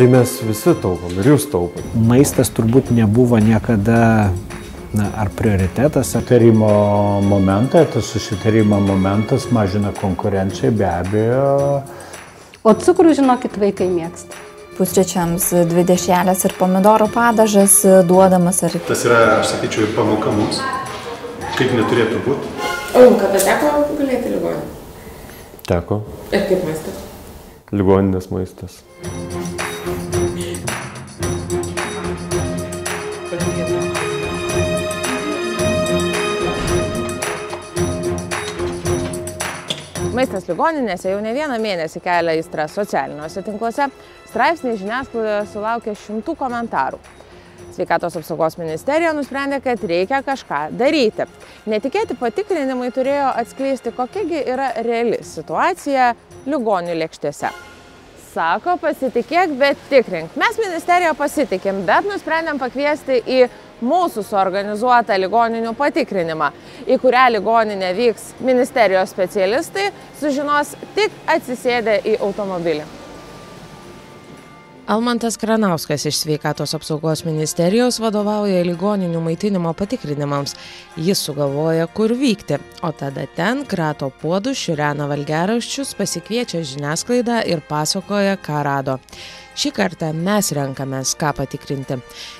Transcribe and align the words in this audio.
Tai 0.00 0.06
mes 0.08 0.30
visi 0.48 0.72
taupom 0.80 1.18
ir 1.20 1.26
jūs 1.28 1.42
taupom. 1.52 1.88
Maistas 2.08 2.48
turbūt 2.56 2.88
nebuvo 2.96 3.36
niekada 3.36 4.30
na, 4.96 5.08
ar 5.12 5.28
prioritetas. 5.36 6.14
Susitarimo 6.14 6.70
momentą, 7.20 7.82
tas 7.84 8.08
susitarimo 8.08 8.78
momentas 8.80 9.50
mažina 9.52 9.92
konkurenciją 10.00 10.72
be 10.72 10.88
abejo. 10.88 11.50
O 12.64 12.72
cukrų, 12.72 13.12
žinokit, 13.20 13.60
vaikai 13.60 13.90
mėgsta. 13.92 14.40
Pusryčiams 14.80 15.50
dvi 15.68 15.82
dešrelės 15.84 16.46
ir 16.48 16.54
pomidoro 16.56 17.04
padažas 17.12 17.74
duodamas. 18.08 18.62
Ar... 18.64 18.78
Tas 18.88 19.04
yra, 19.04 19.18
aš 19.42 19.50
sakyčiau, 19.52 19.84
ir 19.84 19.92
pamoka 19.92 20.32
mums, 20.32 20.62
kaip 21.58 21.74
neturėtų 21.76 22.22
būti. 22.24 22.54
O 22.96 23.04
jums 23.04 23.20
kada 23.20 23.44
teko 23.44 23.74
gulėti 23.98 24.32
ligoninį? 24.32 24.64
Teko. 25.68 26.00
Ir 26.32 26.48
kaip 26.48 26.64
maistas? 26.64 27.04
Ligoninės 27.76 28.32
maistas. 28.32 28.80
Maistas 40.20 40.44
ligoninėse 40.50 41.08
jau 41.08 41.20
ne 41.24 41.30
vieną 41.32 41.54
mėnesį 41.62 42.02
kelia 42.04 42.34
įstrą 42.36 42.66
socialiniuose 42.68 43.40
tinkluose. 43.46 43.86
Straipsniai 44.28 44.76
žiniasklaidoje 44.76 45.38
sulaukė 45.48 45.94
šimtų 45.96 46.34
komentarų. 46.36 46.98
Sveikatos 47.72 48.18
apsaugos 48.20 48.58
ministerija 48.60 49.14
nusprendė, 49.16 49.62
kad 49.64 49.80
reikia 49.80 50.18
kažką 50.26 50.58
daryti. 50.76 51.24
Netikėti 51.72 52.18
patikrinimai 52.20 52.90
turėjo 52.92 53.30
atskleisti, 53.40 53.94
kokiagi 53.96 54.44
yra 54.44 54.74
reali 54.84 55.22
situacija 55.24 56.12
ligonių 56.44 57.00
lėkštėse. 57.00 57.54
Sako, 58.34 58.76
pasitikėk, 58.84 59.56
bet 59.56 59.80
tikrink. 59.88 60.36
Mes 60.36 60.60
ministeriją 60.60 61.16
pasitikim, 61.16 61.80
bet 61.88 62.04
nusprendėm 62.12 62.60
pakviesti 62.60 63.22
į 63.24 63.46
mūsų 63.84 64.24
suorganizuotą 64.28 65.18
ligoninių 65.20 65.74
patikrinimą, 65.78 66.52
į 66.86 67.00
kurią 67.02 67.26
ligoninę 67.36 67.92
vyks 67.98 68.32
ministerijos 68.44 69.12
specialistai, 69.14 69.90
sužinos 70.20 70.76
tik 70.96 71.14
atsisėdę 71.36 72.00
į 72.04 72.18
automobilį. 72.20 72.88
Almantas 74.90 75.36
Kranauskas 75.36 76.04
iš 76.06 76.16
sveikatos 76.18 76.72
apsaugos 76.74 77.20
ministerijos 77.22 78.00
vadovauja 78.02 78.64
ligoninių 78.66 79.20
maitinimo 79.22 79.70
patikrinimams. 79.78 80.56
Jis 80.98 81.22
sugalvoja, 81.28 81.86
kur 81.94 82.10
vykti, 82.18 82.58
o 82.82 82.90
tada 82.90 83.28
ten 83.36 83.62
krato 83.70 84.08
puodus, 84.22 84.58
širena 84.58 85.06
valgeraščius, 85.12 85.94
pasikviečia 85.94 86.64
žiniasklaidą 86.72 87.38
ir 87.52 87.62
pasakoja, 87.68 88.34
ką 88.42 88.64
rado. 88.66 88.98
Šį 89.60 89.74
kartą 89.76 90.08
mes 90.16 90.46
renkamės, 90.56 91.10
ką 91.20 91.34
patikrinti. 91.36 91.98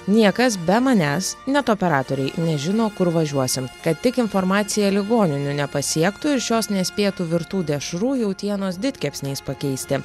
Niekas 0.08 0.54
be 0.64 0.78
manęs, 0.80 1.34
net 1.44 1.68
operatoriai, 1.68 2.30
nežino, 2.40 2.86
kur 2.96 3.10
važiuosim, 3.12 3.66
kad 3.84 4.00
tik 4.00 4.22
informacija 4.22 4.88
ligoninių 4.94 5.52
nepasiektų 5.58 6.32
ir 6.32 6.40
šios 6.46 6.70
nespėtų 6.72 7.26
virtų 7.34 7.60
dešrų 7.74 8.14
jautienos 8.22 8.80
ditkepsniais 8.80 9.44
pakeisti. 9.44 10.00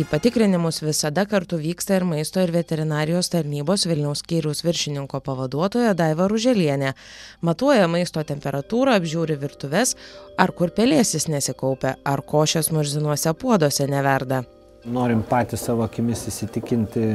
Į 0.00 0.06
patikrinimus 0.08 0.80
visada 0.80 1.26
kartu 1.28 1.60
vyksta 1.60 2.00
ir 2.00 2.08
maisto 2.08 2.40
ir 2.40 2.54
veterinarijos 2.56 3.28
tarnybos 3.36 3.84
Vilniaus 3.90 4.24
skyriaus 4.24 4.64
viršininko 4.64 5.20
pavaduotoja 5.28 5.92
Daiva 5.92 6.24
Ruželienė. 6.32 6.96
Matuoja 7.44 7.84
maisto 7.84 8.24
temperatūrą, 8.24 8.96
apžiūri 8.96 9.36
virtuves, 9.44 9.98
ar 10.40 10.56
kur 10.56 10.72
pelėsis 10.72 11.28
nesikaupia, 11.28 11.98
ar 12.00 12.24
košės 12.24 12.72
murzinuose 12.72 13.36
puoduose 13.36 13.92
neverda. 13.92 14.46
Norim 14.86 15.24
patys 15.26 15.64
savo 15.66 15.82
akimis 15.86 16.28
įsitikinti, 16.30 17.08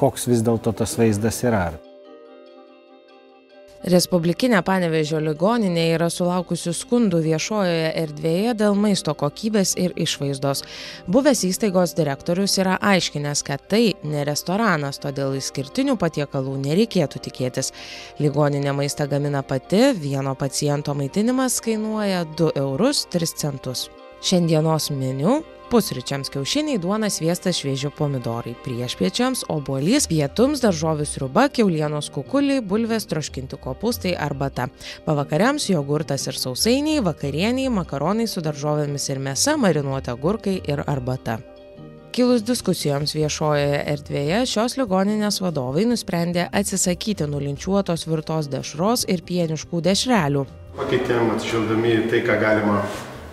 koks 0.00 0.26
vis 0.26 0.42
dėlto 0.42 0.72
tas 0.74 0.96
vaizdas 0.98 1.38
yra. 1.46 1.68
Respublikinė 3.80 4.58
Panevežio 4.60 5.22
ligoninė 5.24 5.86
yra 5.94 6.10
sulaukusi 6.12 6.74
skundų 6.76 7.22
viešojoje 7.24 7.92
erdvėje 8.02 8.52
dėl 8.60 8.74
maisto 8.76 9.14
kokybės 9.16 9.72
ir 9.80 9.94
išvaizdos. 9.96 10.60
Buvęs 11.08 11.46
įstaigos 11.48 11.94
direktorius 11.96 12.58
yra 12.60 12.74
aiškinęs, 12.76 13.40
kad 13.46 13.64
tai 13.72 13.94
ne 14.04 14.26
restoranas, 14.28 15.00
todėl 15.00 15.38
išskirtinių 15.38 15.96
patiekalų 16.02 16.58
nereikėtų 16.66 17.22
tikėtis. 17.30 17.72
Ligoninė 18.20 18.74
maistą 18.76 19.06
gamina 19.08 19.40
pati, 19.40 19.94
vieno 19.96 20.34
paciento 20.36 20.92
maitinimas 20.98 21.62
kainuoja 21.64 22.26
2 22.36 22.52
eurus 22.60 23.06
3 23.14 23.32
centus. 23.40 23.86
Šiandienos 24.20 24.90
meniu 24.92 25.38
pusryčiams 25.70 26.30
kiaušiniai 26.34 26.78
duona 26.82 27.10
sviestas 27.10 27.60
švieži 27.60 27.92
pomidorai. 27.96 28.56
Priešpiečiams 28.64 29.44
obuolys 29.52 30.08
pietums 30.10 30.62
daržovių 30.64 31.06
sriuba 31.06 31.46
kiaulienos 31.54 32.10
kukuliai 32.14 32.62
bulvės 32.72 33.06
troškinti 33.10 33.58
kopūstai 33.62 34.16
arbata. 34.18 34.66
Pavakariams 35.06 35.68
jogurtas 35.70 36.26
ir 36.26 36.38
sausainiai 36.40 37.04
vakarienei 37.06 37.70
makaronai 37.70 38.26
su 38.30 38.42
daržovėmis 38.42 39.06
ir 39.12 39.22
mėsa 39.22 39.56
marinuoti 39.60 40.10
agurkai 40.12 40.58
ir 40.66 40.82
arbata. 40.86 41.38
Kilus 42.10 42.42
diskusijoms 42.42 43.12
viešojoje 43.14 43.84
erdvėje 43.92 44.40
šios 44.50 44.74
ligoninės 44.80 45.38
vadovai 45.44 45.84
nusprendė 45.86 46.48
atsisakyti 46.50 47.28
nulinčiuotos 47.30 48.08
virtos 48.10 48.50
dešros 48.50 49.06
ir 49.14 49.22
pieniškų 49.28 49.84
dešrelių. 49.86 50.42
Pakeitėm 50.80 51.30
atsižvelgdami 51.36 51.94
į 51.94 52.02
tai, 52.10 52.24
ką 52.26 52.40
galima 52.42 52.80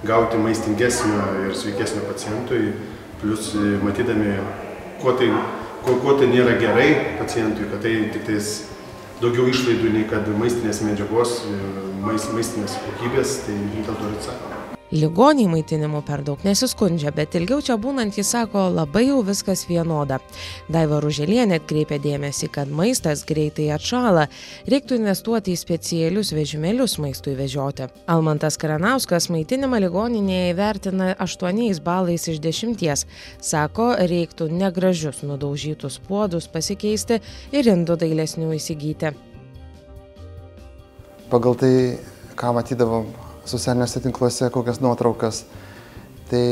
gauti 0.05 0.37
maistingesnio 0.37 1.23
ir 1.47 1.55
sveikesnio 1.57 2.05
pacientui, 2.05 2.73
plus 3.21 3.53
matydami, 3.83 4.35
kuo 5.01 5.13
tai, 5.17 5.31
kuo, 5.85 5.97
kuo 6.03 6.17
tai 6.19 6.29
nėra 6.33 6.57
gerai 6.61 6.89
pacientui, 7.21 7.69
kad 7.71 7.81
tai 7.85 7.95
tik 8.13 8.27
tais 8.29 8.51
daugiau 9.21 9.49
išlaidų 9.49 9.95
nei 9.95 10.05
kad 10.09 10.29
maistinės 10.37 10.83
medžiagos, 10.85 11.39
mais, 12.05 12.29
maistinės 12.35 12.77
kokybės, 12.85 13.41
tai 13.47 13.57
dėl 13.73 13.89
to 13.89 13.97
ir 13.97 14.19
atsakoma. 14.19 14.56
Ligoniai 14.91 15.49
maitinimu 15.51 15.99
per 16.07 16.21
daug 16.23 16.39
nesiskundžia, 16.47 17.11
bet 17.11 17.33
ilgiau 17.35 17.59
čia 17.59 17.75
būnant 17.75 18.15
jis 18.15 18.29
sako, 18.31 18.69
labai 18.71 19.09
jau 19.09 19.17
viskas 19.27 19.65
vienoda. 19.67 20.21
Daiva 20.71 21.01
Ruželienė 21.03 21.57
atkreipia 21.59 21.97
dėmesį, 21.99 22.47
kad 22.55 22.71
maistas 22.71 23.25
greitai 23.27 23.65
atšala, 23.75 24.29
reiktų 24.71 25.01
investuoti 25.01 25.51
į 25.51 25.59
specialius 25.59 26.31
vežimėlius 26.31 26.95
maistui 27.03 27.35
vežioti. 27.35 27.89
Almantas 28.07 28.55
Karanauskas 28.61 29.27
maitinimą 29.27 29.83
ligoninėje 29.83 30.55
įvertina 30.55 31.11
8 31.19 31.83
balais 31.83 32.31
iš 32.31 32.39
10. 32.39 33.05
Sako, 33.43 33.91
reiktų 33.99 34.47
negražius 34.55 35.19
nudaužytus 35.27 35.99
puodus 36.07 36.47
pasikeisti 36.47 37.19
ir 37.51 37.73
indų 37.75 37.99
dailesnių 38.07 38.55
įsigyti. 38.55 39.11
Pagal 41.27 41.59
tai, 41.59 41.73
ką 42.39 42.55
matydavom 42.55 43.26
socialiniuose 43.47 44.03
tinkluose 44.03 44.51
kokias 44.53 44.81
nuotraukas. 44.83 45.45
Tai 46.27 46.43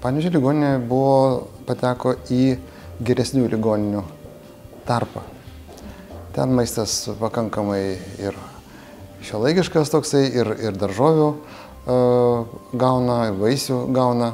Panežė 0.00 0.32
ligoninė 0.32 0.76
buvo, 0.88 1.48
pateko 1.68 2.14
į 2.32 2.56
geresnių 3.04 3.48
ligoninių 3.52 4.02
tarpą. 4.88 5.24
Ten 6.36 6.52
maistas 6.56 6.94
pakankamai 7.20 7.80
ir 8.20 8.36
šiuolaikiškas 9.26 9.92
toksai, 9.92 10.24
ir, 10.32 10.52
ir 10.68 10.76
daržovių 10.80 11.28
uh, 11.32 12.56
gauna, 12.76 13.18
vaisių 13.36 13.82
gauna 13.96 14.32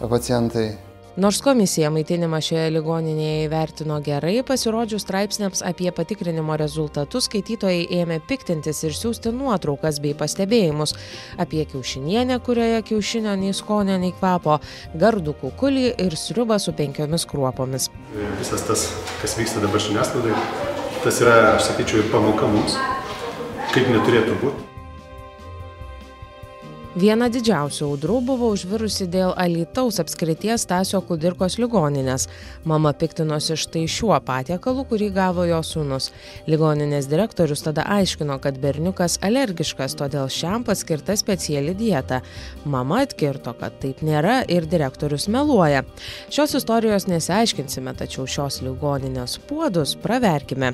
pacientai. 0.00 0.74
Nors 1.16 1.38
komisija 1.40 1.88
maitinimą 1.88 2.42
šioje 2.44 2.72
ligoninėje 2.74 3.46
įvertino 3.46 3.96
gerai, 4.04 4.34
pasirodžius 4.44 5.06
straipsniams 5.06 5.62
apie 5.64 5.88
patikrinimo 5.96 6.58
rezultatus, 6.60 7.24
skaitytojai 7.30 7.86
ėmė 8.02 8.18
piktintis 8.28 8.82
ir 8.84 8.92
siūsti 8.92 9.32
nuotraukas 9.32 9.96
bei 10.04 10.12
pastebėjimus 10.12 10.92
apie 11.40 11.64
kiaušinienę, 11.72 12.36
kurioje 12.44 12.84
kiaušinio 12.92 13.32
nei 13.40 13.56
skonio, 13.56 13.96
nei 14.04 14.12
kvapo, 14.12 14.58
gardų 14.92 15.38
kukulį 15.40 15.88
ir 16.04 16.20
sriubą 16.20 16.60
su 16.60 16.76
penkiomis 16.76 17.24
kruopomis. 17.32 17.88
Visas 18.36 18.68
tas, 18.68 18.86
kas 19.24 19.40
vyksta 19.40 19.64
dabar 19.64 19.80
žiniasklaidai, 19.88 20.36
tas 21.00 21.24
yra, 21.24 21.40
aš 21.56 21.70
sakyčiau, 21.70 22.04
ir 22.04 22.12
pamoka 22.12 22.52
mums, 22.52 22.76
kaip 23.72 23.88
neturėtų 23.88 24.40
būti. 24.44 24.65
Viena 26.96 27.28
didžiausių 27.28 27.84
audrų 27.90 28.16
buvo 28.24 28.48
užvirusi 28.54 29.06
dėl 29.12 29.34
alytaus 29.36 30.00
apskrities 30.00 30.64
stasio 30.64 31.02
kudirkos 31.04 31.58
ligoninės. 31.60 32.26
Mama 32.64 32.92
piktinosi 32.96 33.56
štai 33.60 33.84
šiuo 33.90 34.16
patiekalu 34.24 34.86
kurį 34.88 35.10
gavo 35.14 35.44
jo 35.48 35.60
sūnus. 35.66 36.10
Ligoninės 36.48 37.08
direktorius 37.10 37.64
tada 37.66 37.84
aiškino 37.98 38.38
kad 38.42 38.60
berniukas 38.62 39.18
alergiškas 39.26 39.96
todėl 40.00 40.30
šiam 40.32 40.64
paskirta 40.66 41.16
speciali 41.20 41.74
dieta. 41.76 42.22
Mama 42.64 43.02
atkirto 43.04 43.52
kad 43.60 43.76
taip 43.82 44.00
nėra 44.06 44.38
ir 44.48 44.68
direktorius 44.70 45.28
meluoja. 45.32 45.84
Šios 46.32 46.56
istorijos 46.60 47.08
nesiaiškinsime 47.10 47.92
tačiau 47.98 48.24
šios 48.24 48.62
ligoninės 48.64 49.36
puodus 49.48 49.96
praverkime. 50.00 50.72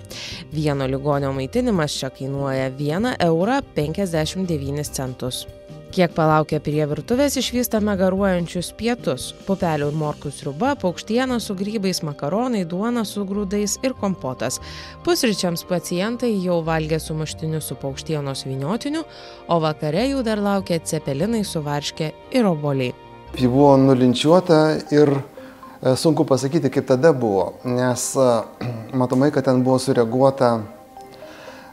Vieno 0.54 0.86
ligonio 0.86 1.34
maitinimas 1.34 1.98
čia 1.98 2.12
kainuoja 2.14 2.70
vieną 2.78 3.16
eurą 3.26 3.58
penkiasdešimt 3.74 4.48
devynis 4.50 4.94
centus 4.94 5.46
kiek 5.92 6.14
palaukę 6.16 6.60
prie 6.64 6.86
virtuvės 6.88 7.36
išvystame 7.36 7.92
garuojančius 8.00 8.72
pietus 8.78 9.28
pupelių 9.46 9.90
ir 9.92 9.98
morkų 10.00 10.32
sriuba 10.32 10.72
paukštiena 10.80 11.36
su 11.42 11.56
grybais 11.58 12.00
makaronai 12.06 12.64
duona 12.68 13.04
su 13.08 13.26
grūdais 13.28 13.78
ir 13.84 13.92
kompotas. 14.00 14.58
Pusryčiams 15.04 15.66
pacientai 15.68 16.32
jau 16.40 16.62
valgė 16.64 17.00
sumuštinius 17.02 17.68
su 17.68 17.76
paukštienos 17.82 18.46
vyniotiniu 18.48 19.04
o 19.48 19.58
vakare 19.62 20.06
jų 20.08 20.22
dar 20.26 20.40
laukė 20.42 20.80
cepelinai 20.84 21.42
su 21.44 21.62
varške 21.64 22.12
ir 22.32 22.48
obuoliai. 22.48 22.94
Ji 23.38 23.48
buvo 23.48 23.74
nulinčiuota 23.80 24.60
ir 24.92 25.12
e, 25.16 25.94
sunku 25.96 26.24
pasakyti, 26.28 26.70
kaip 26.72 26.88
tada 26.88 27.12
buvo, 27.16 27.52
nes 27.64 28.06
e, 28.16 28.28
matomai, 29.00 29.30
kad 29.34 29.48
ten 29.48 29.62
buvo 29.64 29.78
sureaguota, 29.82 30.54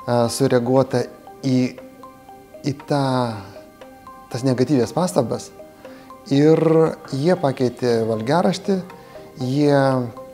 e, 0.06 0.20
sureaguota 0.32 1.04
į, 1.44 1.60
į 2.68 2.76
tą, 2.88 3.04
tas 4.32 4.46
negatyvės 4.46 4.94
pastabas. 4.96 5.50
Ir 6.30 6.60
jie 7.16 7.36
pakeitė 7.40 8.04
valgeraštį, 8.10 8.76
jie, 9.42 9.80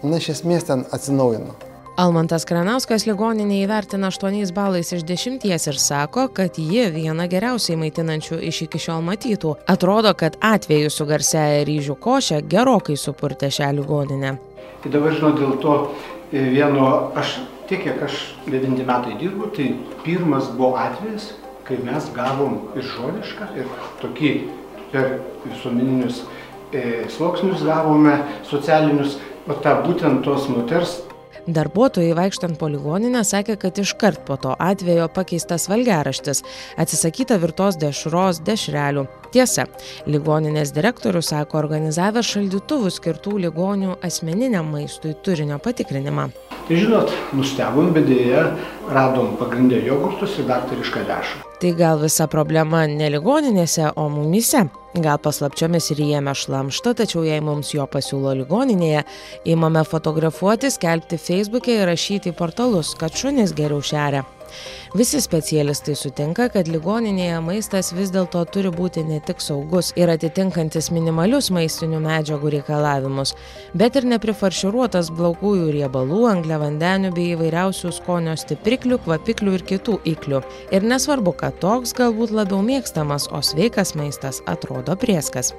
na, 0.03 0.17
iš 0.17 0.33
esmės 0.39 0.67
ten 0.67 0.83
atsinaujino. 0.91 1.55
almantas 1.97 2.43
kranauskas 2.43 3.05
ligoninę 3.07 3.61
įvertina 3.63 4.09
aštuoniais 4.11 4.49
balais 4.51 4.89
iš 4.91 5.05
dešimties 5.07 5.67
ir 5.71 5.77
sako 5.79 6.27
kad 6.27 6.57
ji 6.59 6.89
viena 6.91 7.27
geriausiai 7.31 7.77
maitinančių 7.79 8.41
iš 8.49 8.61
iki 8.65 8.81
šiol 8.85 9.05
matytų. 9.07 9.53
Atrodo 9.71 10.11
kad 10.13 10.35
atvejis 10.41 10.97
su 10.99 11.07
garsiąja 11.07 11.63
ryžių 11.69 11.95
koše 11.95 12.41
gerokai 12.41 12.97
supurtė 12.99 13.47
šią 13.47 13.71
ligoninę. 13.79 14.35
Tai 14.83 14.91
dabar 14.91 15.15
žinau, 15.15 15.31
dėl 15.39 15.55
to 15.63 15.77
e, 16.33 16.43
vieno, 16.51 17.13
aš 17.15 17.39
tiek, 17.69 17.87
kiek 17.87 18.03
aš 18.03 18.19
devinti 18.45 18.83
metai 18.83 19.15
dirbu, 19.21 19.53
tai 19.55 19.71
pirmas 20.03 20.51
buvo 20.51 20.75
atvejis, 20.75 21.31
kai 21.67 21.79
mes 21.83 22.11
gavom 22.15 22.59
ir 22.77 22.85
žodišką, 22.85 23.49
ir 23.57 23.71
tokį 24.01 24.31
per 24.91 25.17
visuomeninius 25.47 26.21
e, 26.71 27.05
sluoksnius 27.15 27.65
gavome 27.65 28.19
socialinius, 28.47 29.19
o 29.49 29.57
tą 29.61 29.79
būtent 29.85 30.23
tos 30.25 30.47
moters 30.49 30.99
darbuotojai 31.47 32.13
vaikštant 32.17 32.57
po 32.59 32.67
ligoninę 32.71 33.21
sakė 33.25 33.55
kad 33.61 33.77
iškart 33.77 34.23
po 34.25 34.37
to 34.41 34.55
atvejo 34.59 35.07
pakeistas 35.13 35.67
valgiaraštis 35.69 36.41
atsisakyta 36.81 37.37
virtos 37.41 37.77
dešros 37.81 38.41
dešrelių. 38.47 39.05
Tiesa 39.35 39.67
ligoninės 40.09 40.73
direktorius 40.75 41.29
sako 41.33 41.59
organizavęs 41.61 42.33
šaldytuvų 42.33 42.93
skirtų 42.97 43.37
ligonių 43.45 43.99
asmeniniam 44.05 44.71
maistui 44.73 45.13
turinio 45.25 45.59
patikrinimą 45.61 46.29
Tai 46.65 46.77
žinot, 46.81 47.11
nustebom, 47.37 47.91
bet 47.93 48.07
dėja 48.09 48.47
radom 48.89 49.35
pagrindę 49.37 49.83
jogurtus 49.85 50.39
ir 50.41 50.47
daktarišką 50.49 51.03
dešrą. 51.05 51.45
tai 51.61 51.71
gal 51.73 51.99
visa 52.01 52.27
problema 52.27 52.83
ne 52.85 53.07
ligoninėse 53.09 53.91
o 53.95 54.09
mumyse 54.09 54.65
gal 55.05 55.17
paslapčiomis 55.23 55.87
ryjame 55.97 56.33
šlamštą 56.35 56.93
tačiau 56.99 57.23
jei 57.23 57.41
mums 57.41 57.71
jo 57.73 57.85
pasiūlo 57.87 58.33
ligoninėje 58.41 59.03
imame 59.53 59.83
fotografuoti 59.87 60.71
skelbti 60.71 61.17
feisbuke 61.17 61.71
ir 61.73 61.87
rašyti 61.89 62.33
į 62.33 62.37
portalus 62.37 62.93
kad 62.99 63.15
šunys 63.15 63.55
geriau 63.55 63.81
šeria 63.81 64.25
visi 64.95 65.21
specialistai 65.21 65.95
sutinka 65.99 66.47
kad 66.53 66.69
ligoninėje 66.71 67.39
maistas 67.43 67.91
vis 67.95 68.11
dėlto 68.13 68.43
turi 68.53 68.71
būti 68.73 69.03
ne 69.07 69.19
tik 69.25 69.41
saugus 69.43 69.91
ir 69.99 70.11
atitinkantis 70.13 70.91
minimalius 70.95 71.51
maistinių 71.55 71.99
medžiagų 72.05 72.53
reikalavimus 72.57 73.35
bet 73.73 73.99
ir 73.99 74.07
neprifarširuotas 74.13 75.11
blogųjų 75.15 75.71
riebalų 75.75 76.21
angliavandenių 76.31 77.11
bei 77.15 77.33
įvairiausių 77.33 77.93
skonio 77.99 78.37
stipriklių 78.39 78.99
kvapiklių 79.05 79.57
ir 79.57 79.65
kitų 79.73 79.97
iklių. 80.15 80.41
Ir 80.75 80.87
nesvarbu 80.87 81.35
kad 81.39 81.59
toks 81.63 81.95
galbūt 81.97 82.33
labiau 82.35 82.61
mėgstamas 82.65 83.29
o 83.31 83.41
sveikas 83.45 83.95
maistas 83.99 84.41
atrodo 84.51 84.95
prėskas 84.99 85.53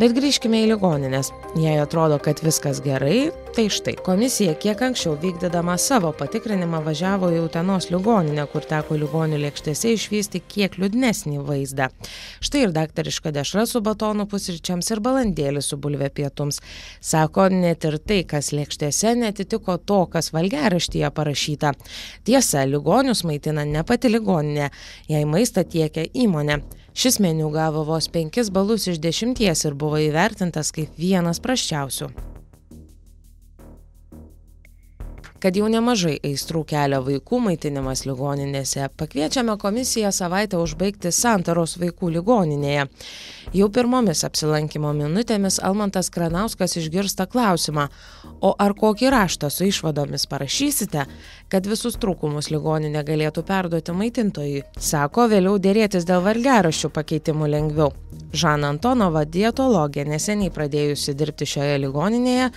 bet 0.00 0.16
grįžkime 0.16 0.64
į 0.64 0.74
ligonines 0.74 1.32
jei 1.56 1.78
atrodo 1.80 2.20
kad 2.22 2.42
viskas 2.44 2.82
gerai 2.84 3.30
tai 3.54 3.68
štai 3.70 3.94
komisija 4.02 4.54
kiek 4.58 4.80
anksčiau 4.82 5.14
vykdydama 5.22 5.76
savo 5.78 6.08
patikrinimą 6.18 6.80
važiavo 6.82 7.28
į 7.30 7.38
utenos 7.44 7.86
ligoninę 7.92 8.48
kur 8.50 8.64
teko 8.66 8.96
ligonių 8.98 9.38
lėkštėse 9.44 9.92
išvysti 9.94 10.40
kiek 10.50 10.74
liūdnesnį 10.80 11.38
vaizdą. 11.46 11.86
Štai 12.42 12.64
ir 12.64 12.74
daktariška 12.74 13.30
dešra 13.36 13.66
su 13.70 13.82
batonu 13.84 14.26
pusryčiams 14.30 14.90
ir 14.90 15.02
balandėlis 15.04 15.70
su 15.70 15.78
bulve 15.78 16.10
pietums. 16.10 16.58
Sako 16.98 17.46
net 17.54 17.86
ir 17.86 18.00
tai 18.02 18.24
kas 18.26 18.50
lėkštėse 18.56 19.14
neatitiko 19.22 19.78
to 19.78 20.02
kas 20.10 20.32
valgiaraštyje 20.34 21.14
parašyta. 21.14 21.76
Tiesa 22.26 22.66
ligonius 22.66 23.22
maitina 23.22 23.62
ne 23.62 23.86
pati 23.86 24.10
ligoninė 24.10 24.70
jai 25.14 25.24
maistą 25.30 25.62
tiekia 25.62 26.08
įmonė. 26.10 26.64
Šis 26.94 27.22
meniu 27.22 27.54
gavo 27.54 27.86
vos 27.86 28.10
penkis 28.10 28.50
balus 28.50 28.90
iš 28.90 29.02
dešimties 29.02 29.68
ir 29.68 29.78
buvo 29.78 30.02
įvertintas 30.02 30.74
kaip 30.74 30.98
vienas 30.98 31.42
prasčiausių 31.42 32.33
kad 35.44 35.58
jau 35.60 35.66
nemažai 35.68 36.14
aistrų 36.24 36.62
kelia 36.70 37.02
vaikų 37.04 37.42
maitinimas 37.44 38.06
ligoninėse. 38.08 38.86
Pakviečiame 38.96 39.58
komisiją 39.60 40.08
savaitę 40.16 40.56
užbaigti 40.56 41.12
santaros 41.12 41.76
vaikų 41.82 42.14
ligoninėje. 42.14 42.86
Jau 43.52 43.68
pirmomis 43.68 44.24
apsilankymo 44.24 44.94
minutėmis 44.96 45.60
almantas 45.60 46.08
kranauskas 46.14 46.78
išgirsta 46.80 47.28
klausimą 47.28 47.90
o 48.40 48.54
ar 48.56 48.72
kokį 48.78 49.12
raštą 49.12 49.50
su 49.52 49.68
išvadomis 49.68 50.24
parašysite 50.32 51.04
kad 51.52 51.68
visus 51.70 51.94
trūkumus 52.00 52.48
ligoninė 52.50 53.04
galėtų 53.06 53.44
perduoti 53.46 53.94
maitintojui? 53.94 54.64
Sako 54.80 55.28
vėliau 55.30 55.58
derėtis 55.62 56.06
dėl 56.08 56.24
valgiaraščių 56.24 56.90
pakeitimų 56.96 57.50
lengviau. 57.52 57.92
Žana 58.34 58.72
antonova 58.74 59.22
dietologė 59.24 60.02
neseniai 60.08 60.50
pradėjusi 60.54 61.14
dirbti 61.14 61.46
šioje 61.46 61.76
ligoninėje 61.84 62.48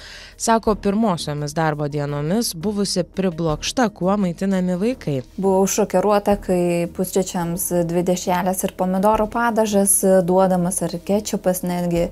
sako 0.48 0.74
pirmosiomis 0.81 1.54
darbo 1.57 1.86
dienomis 1.94 2.56
buvusi 2.77 3.03
priblokšta 3.03 3.89
kuo 3.89 4.18
maitinami 4.18 4.75
vaikai 4.77 5.21
Buvau 5.38 5.65
šokiruota, 5.65 6.35
kai 6.38 6.85
pusryčiams 6.94 7.71
dvi 7.89 8.03
dešrelės 8.06 8.62
ir 8.68 8.75
pomidorų 8.77 9.25
padažas 9.33 9.97
duodamas 10.27 10.83
ar 10.85 10.94
kečupas 11.07 11.63
netgi. 11.65 12.07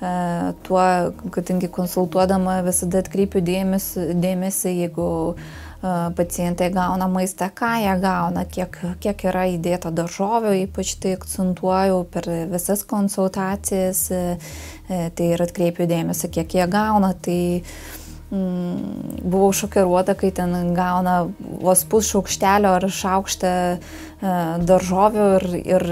E, 0.00 0.12
Tuo, 0.64 0.84
kadangi 1.36 1.68
konsultuodama 1.68 2.62
visada 2.64 3.02
atkreipiu 3.04 3.44
dėmesį, 3.44 4.06
dėmesį 4.22 4.72
jeigu 4.78 5.10
e, 5.36 5.92
pacientai 6.16 6.70
gauna 6.72 7.10
maistą, 7.12 7.50
ką 7.52 7.74
jie 7.82 7.92
gauna, 8.00 8.46
kiek, 8.48 8.80
kiek 9.04 9.28
yra 9.28 9.44
įdėta 9.52 9.92
daržovių, 9.92 10.56
ypač 10.64 10.96
tai 11.02 11.12
akcentuoju 11.20 12.06
per 12.16 12.32
visas 12.48 12.88
konsultacijas, 12.88 14.06
e, 14.16 14.24
tai 14.88 15.32
ir 15.34 15.44
atkreipiu 15.44 15.84
dėmesį, 15.92 16.32
kiek 16.40 16.56
jie 16.56 16.70
gauna. 16.72 17.12
Tai, 17.20 17.40
buvau 18.30 19.50
šokiruota, 19.56 20.14
kai 20.14 20.30
ten 20.34 20.74
gauna 20.76 21.24
vos 21.40 21.82
pusšaukštelio 21.90 22.76
ar 22.78 22.86
šaukštą 22.94 23.50
e, 23.50 23.78
daržovių 24.70 25.26
ir, 25.38 25.48
ir 25.64 25.86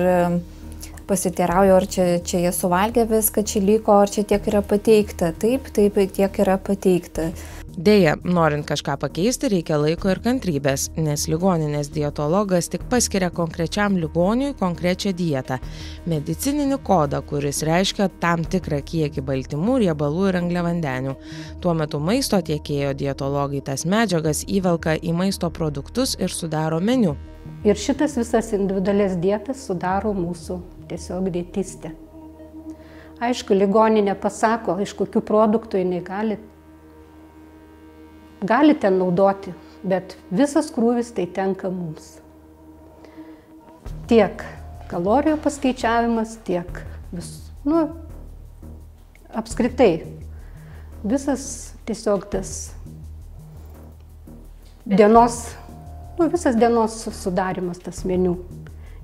pasiteirauju, 1.09 1.77
ar 1.77 1.87
čia, 1.91 2.09
čia 2.25 2.43
jie 2.45 2.53
suvalgė 2.55 3.07
viską, 3.09 3.45
čia 3.49 3.65
liko, 3.65 3.97
ar 4.03 4.13
čia 4.13 4.27
tiek 4.29 4.51
yra 4.53 4.63
pateikta. 4.63 5.33
Taip, 5.41 5.71
taip, 5.75 5.97
tiek 6.15 6.43
yra 6.45 6.59
pateikta. 6.61 7.33
Deja, 7.79 8.17
norint 8.27 8.67
kažką 8.67 8.97
pakeisti, 8.99 9.47
reikia 9.53 9.77
laiko 9.79 10.09
ir 10.11 10.19
kantrybės, 10.19 10.89
nes 10.99 11.29
ligoninės 11.31 11.93
dietologas 11.95 12.67
tik 12.73 12.83
paskiria 12.91 13.29
konkrečiam 13.31 13.95
ligoniui 14.03 14.57
konkrečią 14.59 15.13
dietą- 15.15 15.61
medicininį 16.13 16.81
kodą, 16.83 17.21
kuris 17.23 17.63
reiškia 17.63 18.09
tam 18.19 18.43
tikrą 18.43 18.81
kiekį 18.83 19.23
baltymų, 19.23 19.77
riebalų 19.85 20.29
ir 20.29 20.39
angliavandenių. 20.41 21.15
Tuo 21.61 21.75
metu 21.75 22.01
maisto 22.01 22.43
tiekėjo 22.43 22.95
dietologai 22.95 23.63
tas 23.63 23.85
medžiagas 23.85 24.43
įvelka 24.49 24.99
į 24.99 25.15
maisto 25.15 25.49
produktus 25.49 26.17
ir 26.19 26.29
sudaro 26.29 26.81
meniu. 26.81 27.15
Ir 27.63 27.75
šitas 27.75 28.17
visas 28.17 28.53
individualias 28.53 29.15
dietas 29.17 29.63
sudaro 29.69 30.13
mūsų 30.13 30.78
tiesiog 30.91 31.31
dietistė. 31.35 31.95
Aišku, 33.19 33.57
ligoninė 33.57 34.15
pasako, 34.19 34.77
iš 34.83 34.93
kokių 34.99 35.23
produktų 35.27 35.81
jinai 35.81 35.99
gali, 36.07 36.37
gali 38.47 38.77
ten 38.79 39.01
naudoti, 39.01 39.55
bet 39.83 40.15
visas 40.31 40.71
krūvis 40.75 41.11
tai 41.17 41.27
tenka 41.27 41.71
mums. 41.73 42.19
Tiek 44.09 44.45
kalorijų 44.89 45.41
paskaičiavimas, 45.43 46.37
tiek 46.47 46.81
vis, 47.13 47.33
nu, 47.67 47.89
apskritai 49.35 49.93
visas 51.03 51.75
tiesiog 51.89 52.29
tas 52.31 52.71
dienos, 54.87 55.43
nu, 56.19 56.31
visas 56.31 56.57
dienos 56.57 57.03
sudarimas 57.19 57.83
tas 57.83 58.05
meniu. 58.09 58.39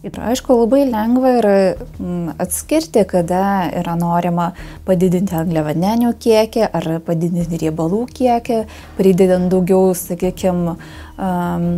Ir 0.05 0.19
aišku, 0.21 0.53
labai 0.61 0.83
lengva 0.85 1.31
yra 1.39 1.53
mm, 1.97 2.35
atskirti, 2.43 3.07
kada 3.09 3.71
yra 3.73 3.95
norima 3.97 4.51
padidinti 4.85 5.33
angliavandenių 5.41 6.11
kiekį 6.21 6.67
ar 6.69 6.89
padidinti 7.07 7.61
riebalų 7.63 8.03
kiekį, 8.13 8.59
pridedant 8.99 9.49
daugiau, 9.53 9.95
sakykime, 9.97 10.77
um, 11.17 11.71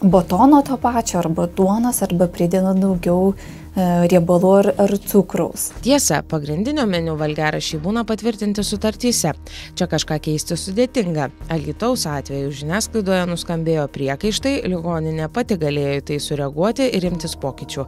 batono 0.00 0.62
to 0.62 0.78
pačio 0.78 1.18
arba 1.24 1.48
duonos, 1.50 1.98
arba 2.06 2.30
pridedant 2.30 2.78
daugiau 2.78 3.34
E, 3.34 3.59
riebalų 3.76 4.50
ar, 4.58 4.68
ar 4.82 4.92
cukraus. 4.98 5.70
Tiesa, 5.84 6.20
pagrindinio 6.26 6.86
meniu 6.90 7.14
valgiarašiai 7.20 7.80
būna 7.82 8.04
patvirtinti 8.08 8.64
sutartyse. 8.66 9.32
Čia 9.78 9.88
kažką 9.90 10.18
keisti 10.24 10.58
sudėtinga. 10.58 11.30
Alitaus 11.52 12.06
atveju 12.10 12.50
žiniasklaidoje 12.60 13.24
nuskambėjo 13.30 13.86
priekaištai, 13.94 14.56
ligoninė 14.70 15.30
pati 15.32 15.58
galėjo 15.60 15.96
į 16.00 16.04
tai 16.10 16.20
sureaguoti 16.22 16.90
ir 16.98 17.08
imtis 17.10 17.36
pokyčių. 17.40 17.86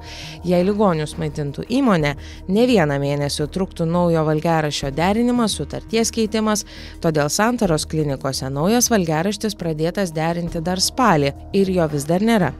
Jei 0.48 0.62
ligonius 0.66 1.16
maitintų 1.20 1.66
įmonė, 1.80 2.14
ne 2.48 2.66
vieną 2.70 2.98
mėnesį 3.02 3.48
truktų 3.52 3.86
naujo 3.90 4.24
valgiarašio 4.28 4.92
derinimas, 4.94 5.58
sutarties 5.58 6.14
keitimas, 6.14 6.66
todėl 7.02 7.30
santaros 7.32 7.88
klinikose 7.90 8.50
naujas 8.52 8.90
valgiaraštis 8.92 9.58
pradėtas 9.58 10.14
derinti 10.14 10.62
dar 10.62 10.80
spalį 10.80 11.34
ir 11.52 11.74
jo 11.74 11.88
vis 11.92 12.06
dar 12.08 12.22
nėra. 12.22 12.52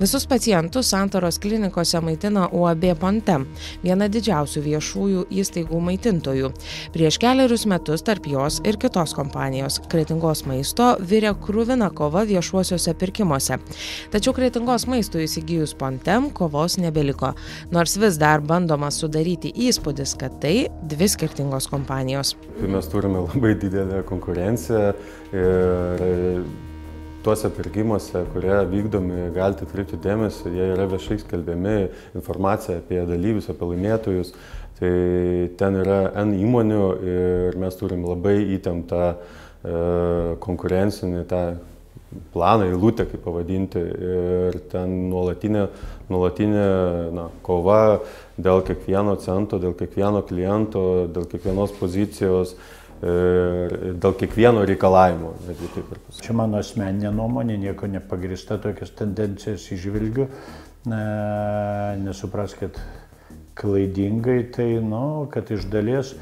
Visus 0.00 0.26
pacientus 0.26 0.88
santaros 0.90 1.38
klinikose 1.38 2.00
maitina 2.02 2.48
UAB 2.52 2.88
Pontem, 2.98 3.44
viena 3.84 4.08
didžiausių 4.10 4.62
viešųjų 4.64 5.20
įstaigų 5.30 5.78
maitintojų. 5.88 6.50
Prieš 6.94 7.18
keliarius 7.22 7.66
metus 7.70 8.02
tarp 8.02 8.26
jos 8.26 8.58
ir 8.66 8.78
kitos 8.82 9.14
kompanijos 9.14 9.78
Kretingos 9.92 10.44
maisto 10.50 10.94
virė 10.98 11.34
krūvina 11.38 11.92
kova 11.94 12.24
viešuosiuose 12.26 12.96
pirkimuose. 12.98 13.60
Tačiau 14.10 14.34
Kretingos 14.34 14.88
maisto 14.90 15.22
įsigijus 15.22 15.76
Pontem 15.78 16.26
kovos 16.34 16.74
nebeliko, 16.82 17.30
nors 17.70 17.94
vis 18.00 18.18
dar 18.18 18.42
bandoma 18.42 18.90
sudaryti 18.90 19.54
įspūdis, 19.68 20.18
kad 20.18 20.40
tai 20.42 20.56
dvi 20.90 21.10
skirtingos 21.14 21.70
kompanijos. 21.70 22.34
Mes 22.58 22.90
turime 22.90 23.22
labai 23.28 23.54
didelę 23.62 24.02
konkurenciją 24.10 24.92
ir 25.34 26.08
tuose 27.24 27.48
pirkimuose, 27.48 28.24
kurie 28.34 28.56
vykdomi, 28.68 29.30
galite 29.34 29.64
atkreipti 29.64 29.96
dėmesį, 30.04 30.50
jie 30.52 30.66
yra 30.74 30.84
viešai 30.90 31.16
skelbiami, 31.22 31.76
informacija 32.18 32.78
apie 32.82 33.00
dalyvius, 33.08 33.48
apie 33.52 33.70
laimėtojus. 33.70 34.34
Tai 34.74 34.90
ten 35.56 35.78
yra 35.80 36.00
N 36.24 36.34
įmonių 36.36 36.82
ir 37.06 37.56
mes 37.62 37.78
turim 37.78 38.02
labai 38.04 38.40
įtemptą 38.56 39.04
e, 39.14 39.16
konkurencinį 40.42 41.22
tą 41.30 41.44
planą, 42.34 42.68
eilutę, 42.68 43.06
kaip 43.08 43.22
pavadinti. 43.24 43.80
Ir 44.10 44.58
ten 44.72 44.92
nuolatinė, 45.10 45.68
nuolatinė 46.12 46.66
na, 47.14 47.28
kova 47.46 47.80
dėl 48.36 48.64
kiekvieno 48.66 49.16
cento, 49.22 49.62
dėl 49.62 49.76
kiekvieno 49.78 50.24
kliento, 50.26 50.84
dėl 51.14 51.28
kiekvienos 51.30 51.74
pozicijos 51.78 52.56
dėl 53.04 54.14
kiekvieno 54.20 54.64
reikalavimo. 54.64 55.34
Čia 56.20 56.36
mano 56.36 56.60
asmeninė 56.62 57.10
nuomonė, 57.12 57.58
nieko 57.60 57.88
nepagrista 57.90 58.58
tokias 58.62 58.94
tendencijas 58.96 59.66
išvilgiu. 59.74 60.28
Nesupraskit 62.04 62.78
klaidingai, 63.58 64.40
tai, 64.52 64.68
nu, 64.84 65.28
kad 65.32 65.50
iš 65.54 65.68
dalies 65.72 66.14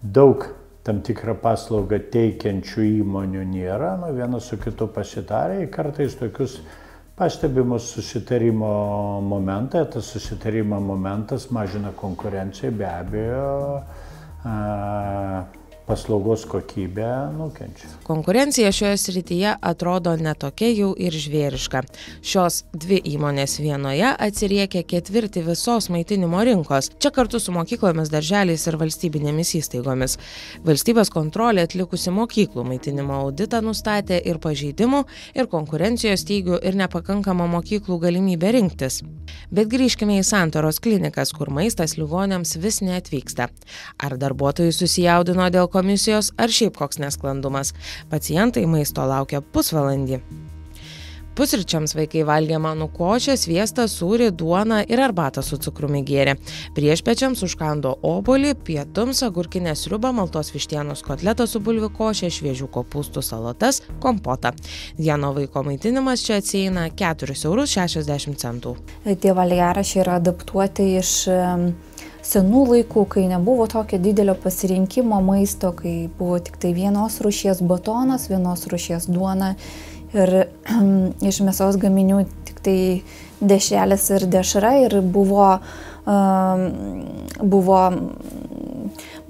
daug 0.00 0.48
tam 0.84 1.00
tikrą 1.04 1.36
paslaugą 1.40 2.00
teikiančių 2.12 2.84
įmonių 3.04 3.44
nėra, 3.52 3.94
nu, 4.00 4.10
vienas 4.16 4.48
su 4.50 4.58
kitu 4.60 4.88
pasitarė, 4.90 5.66
kartais 5.72 6.16
tokius 6.18 6.58
pastebimus 7.20 7.90
susitarimo 7.94 9.20
momentą, 9.20 9.84
tas 9.92 10.08
susitarimo 10.14 10.80
momentas 10.80 11.50
mažina 11.52 11.92
konkurenciją, 11.96 12.72
be 12.80 12.88
abejo. 12.88 13.50
A, 14.40 14.54
paslaugos 15.90 16.44
kokybė 16.50 17.08
nukenčia. 17.34 17.88
Konkurencija 18.06 18.70
šioje 18.74 18.98
srityje 19.00 19.54
atrodo 19.70 20.12
netokia 20.18 20.70
jau 20.70 20.90
ir 20.98 21.14
žvėriška. 21.18 21.82
Šios 22.22 22.62
dvi 22.70 23.00
įmonės 23.14 23.58
vienoje 23.62 24.12
atsiriekia 24.12 24.84
ketvirtį 24.86 25.42
visos 25.48 25.90
maitinimo 25.90 26.42
rinkos. 26.46 26.92
Čia 27.02 27.10
kartu 27.14 27.40
su 27.42 27.54
mokyklomis, 27.54 28.12
darželiais 28.12 28.66
ir 28.70 28.78
valstybinėmis 28.80 29.54
įstaigomis. 29.60 30.18
Valstybės 30.66 31.10
kontrolė 31.10 31.66
atlikusi 31.66 32.14
mokyklų 32.14 32.66
maitinimo 32.70 33.18
auditą 33.24 33.62
nustatė 33.64 34.20
ir 34.30 34.38
pažeidimų, 34.42 35.02
ir 35.34 35.50
konkurencijos 35.50 36.22
stygių, 36.26 36.60
ir 36.62 36.78
nepakankamą 36.78 37.48
mokyklų 37.56 37.98
galimybę 38.06 38.54
rinktis. 38.58 39.00
Bet 39.50 39.70
grįžkime 39.72 40.20
į 40.20 40.26
santoros 40.26 40.78
klinikas, 40.82 41.32
kur 41.34 41.50
maistas 41.54 41.96
ligonėms 41.98 42.54
vis 42.62 42.80
neatvyksta. 42.86 43.48
Ar 43.98 44.16
darbuotojai 44.20 44.74
susijaudino 44.74 45.48
dėl 45.50 45.66
ko 45.70 45.79
komisijos 45.80 46.30
ar 46.36 46.52
šiaip 46.52 46.76
koks 46.76 47.00
nesklandumas. 47.00 47.74
Pacientai 48.12 48.68
maisto 48.68 49.08
laukia 49.08 49.40
pusvalandį. 49.40 50.20
Pusryčiams 51.40 51.94
vaikai 51.96 52.20
valgė 52.26 52.58
manų 52.60 52.90
košę, 52.92 53.32
sviestą, 53.40 53.86
sūrį, 53.88 54.26
duoną 54.36 54.82
ir 54.90 55.00
arbatą 55.00 55.40
su 55.46 55.56
cukrumi 55.62 56.02
gėrė. 56.04 56.34
Priešpečiams 56.76 57.40
užkando 57.46 57.94
obolį, 58.04 58.50
pietums 58.66 59.22
agurkinę 59.24 59.72
sriubą, 59.78 60.10
maltos 60.12 60.50
vištienos 60.52 61.00
kotletą 61.06 61.46
su 61.48 61.62
bulvių 61.64 61.88
košė, 61.96 62.28
šviežių 62.36 62.68
kopūstų 62.74 63.22
salotas, 63.24 63.80
kompotą. 64.04 64.52
Vieno 64.98 65.32
vaiko 65.36 65.62
maitinimas 65.64 66.26
čia 66.26 66.42
atsieina 66.42 66.90
4,60 66.90 67.48
eurus. 67.48 68.84
Tie 69.22 69.36
valgarašiai 69.40 70.04
yra 70.04 70.18
adaptuoti 70.20 70.90
iš 70.98 71.14
senų 72.26 72.64
laikų, 72.68 73.04
kai 73.10 73.26
nebuvo 73.30 73.66
tokio 73.70 73.98
didelio 74.02 74.34
pasirinkimo 74.38 75.20
maisto, 75.24 75.72
kai 75.76 76.10
buvo 76.18 76.38
tik 76.44 76.58
tai 76.60 76.72
vienos 76.76 77.20
rušies 77.24 77.62
batonas, 77.66 78.28
vienos 78.30 78.66
rušies 78.70 79.08
duona 79.10 79.54
ir 80.14 80.34
iš 81.30 81.40
mėsos 81.46 81.78
gaminių 81.80 82.24
tik 82.48 82.60
tai 82.64 82.78
dešrelės 83.40 84.10
ir 84.16 84.26
dešra 84.30 84.74
ir 84.84 84.98
buvo, 85.00 85.54
um, 86.04 86.66
buvo 87.40 87.80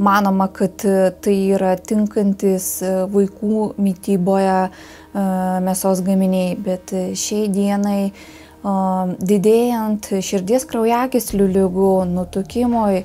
manoma, 0.00 0.49
kad 0.49 0.82
tai 1.23 1.37
yra 1.54 1.76
tinkantis 1.76 2.80
vaikų 3.12 3.70
mytyboje 3.78 4.61
uh, 4.66 5.59
mėsos 5.62 6.02
gaminiai, 6.02 6.56
bet 6.59 6.94
šiai 7.14 7.47
dienai 7.52 8.00
uh, 8.09 8.39
didėjant 8.62 10.11
širdies 10.21 10.67
kraujagyslių 10.69 11.47
lygų, 11.55 11.93
nutukimui, 12.11 13.05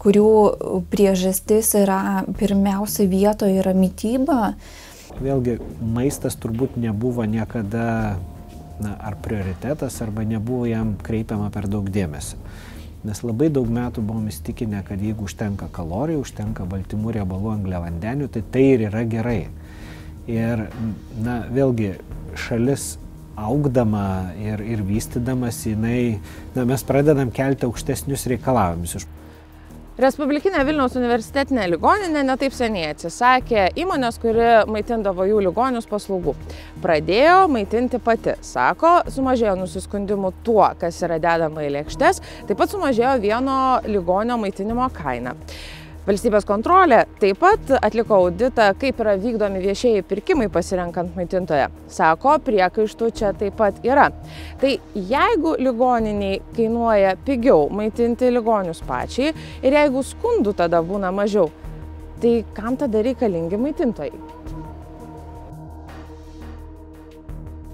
kurių 0.00 0.30
priežastis 0.92 1.74
yra 1.78 2.24
pirmiausia 2.38 3.06
vietoje 3.08 3.60
yra 3.60 3.74
mytyba. 3.76 4.54
Vėlgi, 5.20 5.58
maistas 5.82 6.36
turbūt 6.40 6.78
nebuvo 6.80 7.24
niekada 7.28 8.16
na, 8.80 8.96
ar 8.96 9.16
prioritetas, 9.20 10.00
arba 10.00 10.24
nebuvo 10.24 10.64
jam 10.68 10.94
kreipiama 11.02 11.50
per 11.52 11.68
daug 11.68 11.88
dėmesio. 11.92 12.38
Nes 13.04 13.22
labai 13.24 13.48
daug 13.52 13.68
metų 13.72 14.02
buvom 14.04 14.26
įstikinę, 14.28 14.82
kad 14.84 15.00
jeigu 15.00 15.24
užtenka 15.24 15.70
kalorijų, 15.72 16.20
užtenka 16.20 16.66
baltymų, 16.68 17.14
riebalų, 17.16 17.54
angliavandenių, 17.54 18.28
tai 18.32 18.42
tai 18.52 18.64
ir 18.74 18.84
yra 18.90 19.04
gerai. 19.08 19.40
Ir, 20.28 20.66
na, 21.16 21.38
vėlgi, 21.48 21.94
šalis 22.36 22.98
augdama 23.40 24.04
ir, 24.40 24.60
ir 24.64 24.84
vystydamas, 24.86 25.64
jinai, 25.68 26.20
na, 26.56 26.66
mes 26.68 26.84
pradedam 26.86 27.32
kelti 27.34 27.68
aukštesnius 27.68 28.28
reikalavimus. 28.34 29.08
Respublikinė 30.00 30.62
Vilniaus 30.64 30.94
universitetinė 30.96 31.66
ligoninė 31.74 32.22
netaip 32.24 32.54
seniai 32.56 32.94
atsisakė 32.94 33.66
įmonės, 33.82 34.16
kuri 34.22 34.46
maitindavo 34.70 35.26
jų 35.28 35.42
ligonius 35.44 35.88
paslaugų. 35.90 36.32
Pradėjo 36.80 37.42
maitinti 37.52 38.00
pati. 38.00 38.32
Sako, 38.40 38.94
sumažėjo 39.12 39.58
nusiskundimų 39.60 40.30
tuo, 40.46 40.64
kas 40.80 41.02
yra 41.04 41.18
dedama 41.20 41.66
į 41.66 41.74
lėkštes, 41.74 42.22
taip 42.48 42.62
pat 42.62 42.72
sumažėjo 42.72 43.18
vieno 43.20 43.58
ligonio 43.90 44.40
maitinimo 44.40 44.88
kaina. 44.96 45.34
Valstybės 46.00 46.46
kontrolė 46.48 47.02
taip 47.20 47.42
pat 47.42 47.74
atliko 47.76 48.16
auditą, 48.22 48.70
kaip 48.80 49.02
yra 49.02 49.18
vykdomi 49.20 49.60
viešieji 49.60 50.04
pirkimai 50.08 50.46
pasirenkant 50.52 51.12
maitintoją. 51.18 51.66
Sako, 51.92 52.38
priekaištų 52.46 53.10
čia 53.18 53.34
taip 53.36 53.58
pat 53.58 53.82
yra. 53.84 54.06
Tai 54.62 54.70
jeigu 54.96 55.54
ligoniniai 55.60 56.40
kainuoja 56.56 57.12
pigiau 57.26 57.68
maitinti 57.68 58.32
ligonius 58.32 58.80
pačiai 58.88 59.34
ir 59.60 59.76
jeigu 59.76 60.00
skundų 60.14 60.56
tada 60.62 60.80
būna 60.80 61.12
mažiau, 61.12 61.50
tai 62.22 62.38
kam 62.56 62.80
tada 62.80 63.04
reikalingi 63.04 63.60
maitintojai? 63.60 64.24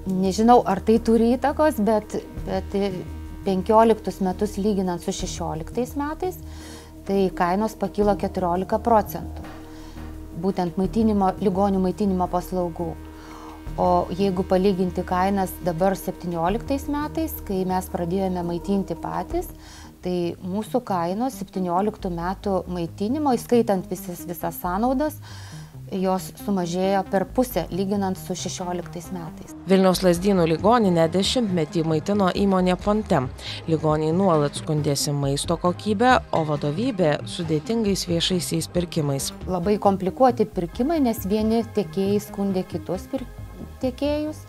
Nežinau, 0.06 0.64
ar 0.66 0.82
tai 0.86 0.98
turi 1.02 1.32
įtakos, 1.34 1.78
bet, 1.86 2.18
bet 2.46 2.74
15 3.46 4.22
metus 4.26 4.58
lyginant 4.58 5.02
su 5.02 5.14
16 5.14 5.94
metais, 5.98 6.42
tai 7.06 7.30
kainos 7.34 7.76
pakilo 7.78 8.16
14 8.18 8.80
procentų. 8.82 9.44
Būtent 10.42 10.76
maitinimo, 10.76 11.32
ligonių 11.40 11.80
maitinimo 11.80 12.26
paslaugų. 12.28 12.90
O 13.76 13.88
jeigu 14.16 14.44
palyginti 14.48 15.02
kainas 15.04 15.52
dabar 15.64 15.96
17 15.96 16.88
metais, 16.92 17.34
kai 17.44 17.64
mes 17.68 17.88
pradėjome 17.92 18.44
maitinti 18.46 18.96
patys, 18.96 19.50
tai 20.04 20.36
mūsų 20.40 20.80
kainos 20.86 21.36
17 21.42 22.12
metų 22.14 22.62
maitinimo, 22.72 23.34
įskaitant 23.36 23.88
visas, 23.90 24.22
visas 24.28 24.60
sąnaudas, 24.62 25.18
jos 25.92 26.32
sumažėjo 26.42 27.02
per 27.10 27.26
pusę 27.30 27.66
lyginant 27.70 28.18
su 28.18 28.34
16 28.34 29.12
metais. 29.14 29.54
Vilniaus 29.70 30.02
lasdynų 30.02 30.46
ligoninę 30.50 31.06
dešimtmetį 31.12 31.84
maitino 31.86 32.28
įmonė 32.34 32.76
Pontem. 32.82 33.28
Ligoniai 33.70 34.14
nuolat 34.16 34.58
skundėsi 34.58 35.14
maisto 35.14 35.56
kokybę, 35.60 36.16
o 36.34 36.42
vadovybė 36.48 37.12
sudėtingais 37.30 38.06
viešaisiais 38.10 38.68
pirkimais. 38.74 39.30
Labai 39.46 39.76
komplikuoti 39.78 40.48
pirkimai, 40.50 40.98
nes 41.00 41.22
vieni 41.26 41.62
tiekėjai 41.76 42.20
skundė 42.28 42.66
kitus 42.66 43.06
tiekėjus 43.80 44.42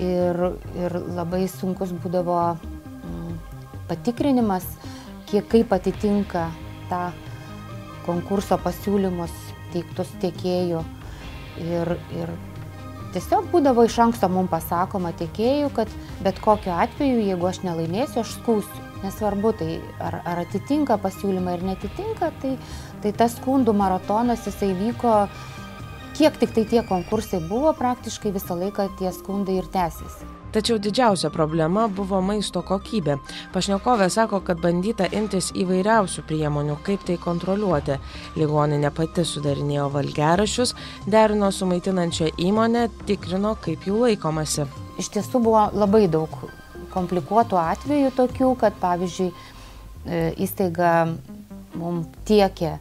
ir, 0.00 0.40
ir 0.78 0.98
labai 1.16 1.44
sunkus 1.50 1.92
būdavo 1.92 2.38
mm, 2.56 3.36
patikrinimas, 3.90 4.64
kiek 5.28 5.48
kaip 5.50 5.74
atitinka 5.74 6.48
tą 6.88 7.08
konkurso 8.06 8.56
pasiūlymus 8.62 9.47
teiktus 9.72 10.10
tiekėjų. 10.22 10.82
Ir, 11.58 11.90
ir 12.14 12.32
tiesiog 13.14 13.48
būdavo 13.52 13.84
iš 13.88 13.98
anksto 14.04 14.28
mums 14.30 14.50
pasakoma 14.52 15.12
tiekėjų, 15.18 15.72
kad 15.74 15.92
bet 16.24 16.38
kokiu 16.44 16.74
atveju, 16.76 17.24
jeigu 17.26 17.50
aš 17.50 17.62
nelaimėsiu, 17.66 18.22
aš 18.22 18.36
skūsiu. 18.40 18.84
Nesvarbu, 18.98 19.52
tai 19.54 19.76
ar, 20.02 20.16
ar 20.26 20.40
atitinka 20.42 20.96
pasiūlymą 20.98 21.52
ir 21.54 21.60
netitinka, 21.68 22.32
tai, 22.42 22.56
tai 23.04 23.12
tas 23.14 23.36
skundų 23.38 23.70
maratonas 23.78 24.42
jisai 24.48 24.72
vyko, 24.74 25.12
kiek 26.18 26.40
tik 26.42 26.56
tai 26.56 26.66
tie 26.66 26.82
konkursai 26.88 27.38
buvo, 27.46 27.70
praktiškai 27.78 28.34
visą 28.34 28.58
laiką 28.58 28.88
tie 28.98 29.14
skundai 29.14 29.60
ir 29.60 29.70
tęsiasi. 29.70 30.37
Tačiau 30.52 30.78
didžiausia 30.80 31.28
problema 31.28 31.84
buvo 31.92 32.22
maisto 32.24 32.62
kokybė. 32.64 33.18
Pašnekovė 33.52 34.06
sako, 34.08 34.40
kad 34.46 34.62
bandyta 34.62 35.04
imtis 35.12 35.50
įvairiausių 35.52 36.24
priemonių, 36.28 36.78
kaip 36.86 37.04
tai 37.04 37.18
kontroliuoti. 37.20 37.98
Ligoninė 38.40 38.90
pati 38.96 39.26
sudarinėjo 39.28 39.90
valgerašius, 39.92 40.72
derino 41.06 41.52
su 41.52 41.68
maitinančia 41.68 42.30
įmonė, 42.40 42.86
tikrino, 43.10 43.54
kaip 43.60 43.84
jų 43.84 44.00
laikomasi. 44.06 44.64
Iš 44.98 45.12
tiesų 45.18 45.44
buvo 45.44 45.68
labai 45.76 46.06
daug 46.08 46.32
komplikuotų 46.94 47.60
atvejų 47.60 48.14
tokių, 48.16 48.52
kad 48.62 48.76
pavyzdžiui 48.80 49.28
e, 49.28 50.22
įstaiga 50.48 50.94
mums 51.76 52.08
tiekė 52.28 52.78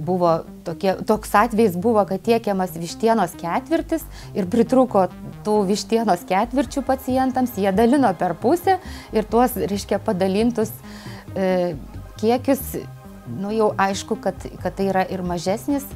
buvo 0.00 0.32
tokie, 0.64 0.94
toks 1.06 1.34
atvejis 1.42 1.76
buvo, 1.80 2.02
kad 2.08 2.22
tiekiamas 2.24 2.76
vištienos 2.80 3.36
ketvirtis 3.40 4.04
ir 4.34 4.48
pritruko 4.50 5.06
tų 5.46 5.56
vištienos 5.70 6.24
ketvirčių 6.28 6.84
pacientams, 6.86 7.56
jie 7.60 7.72
dalino 7.76 8.12
per 8.18 8.36
pusę 8.40 8.78
ir 9.12 9.28
tuos, 9.30 9.56
reiškia, 9.56 10.00
padalintus 10.04 10.72
e, 11.36 11.74
kiekius, 12.20 12.62
nu 13.40 13.52
jau 13.54 13.72
aišku, 13.80 14.18
kad, 14.24 14.48
kad 14.62 14.76
tai 14.78 14.90
yra 14.90 15.04
ir 15.08 15.22
mažesnis 15.26 15.86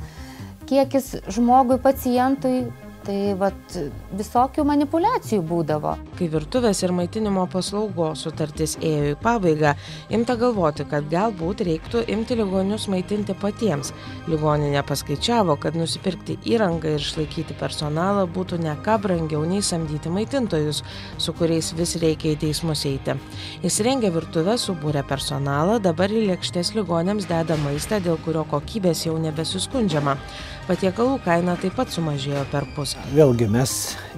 kiekis 0.68 1.14
žmogui, 1.32 1.78
pacientui, 1.82 2.64
tai 3.04 3.34
vat 3.38 3.76
visokių 4.16 4.64
manipulacijų 4.68 5.42
būdavo. 5.46 5.94
Kai 6.18 6.28
virtuvės 6.32 6.80
ir 6.84 6.94
maitinimo 6.96 7.44
paslaugos 7.52 8.24
sutartis 8.24 8.76
ėjo 8.80 9.12
į 9.12 9.18
pabaigą, 9.22 9.74
imta 10.14 10.36
galvoti, 10.40 10.86
kad 10.88 11.06
galbūt 11.12 11.64
reiktų 11.68 12.04
imti 12.14 12.38
ligonius 12.38 12.86
maitinti 12.92 13.36
patiems. 13.40 13.92
Ligoninė 14.30 14.82
paskaičiavo, 14.88 15.58
kad 15.60 15.76
nusipirkti 15.78 16.38
įrangą 16.54 16.94
ir 16.94 17.04
išlaikyti 17.04 17.56
personalą 17.60 18.24
būtų 18.34 18.60
ne 18.64 18.76
ką 18.84 18.96
brangiau 19.04 19.44
nei 19.48 19.62
samdyti 19.64 20.12
maitintojus, 20.12 20.82
su 21.18 21.36
kuriais 21.36 21.72
vis 21.76 21.96
reikia 22.02 22.32
į 22.32 22.40
teismus 22.46 22.86
eiti. 22.88 23.18
Įsirengę 23.64 24.12
virtuvę, 24.14 24.56
subūrė 24.60 25.04
personalą, 25.08 25.78
dabar 25.82 26.12
į 26.12 26.26
lėkštės 26.30 26.74
ligonėms 26.78 27.28
deda 27.30 27.58
maistą, 27.66 28.00
dėl 28.04 28.18
kurio 28.24 28.46
kokybės 28.48 29.06
jau 29.08 29.18
nebesiskundžiama. 29.20 30.16
Patiekalų 30.64 31.18
kaina 31.26 31.58
taip 31.60 31.76
pat 31.76 31.92
sumažėjo 31.92 32.46
per 32.52 32.64
pus. 32.76 32.93
Vėlgi 32.94 33.46
mes 33.50 33.72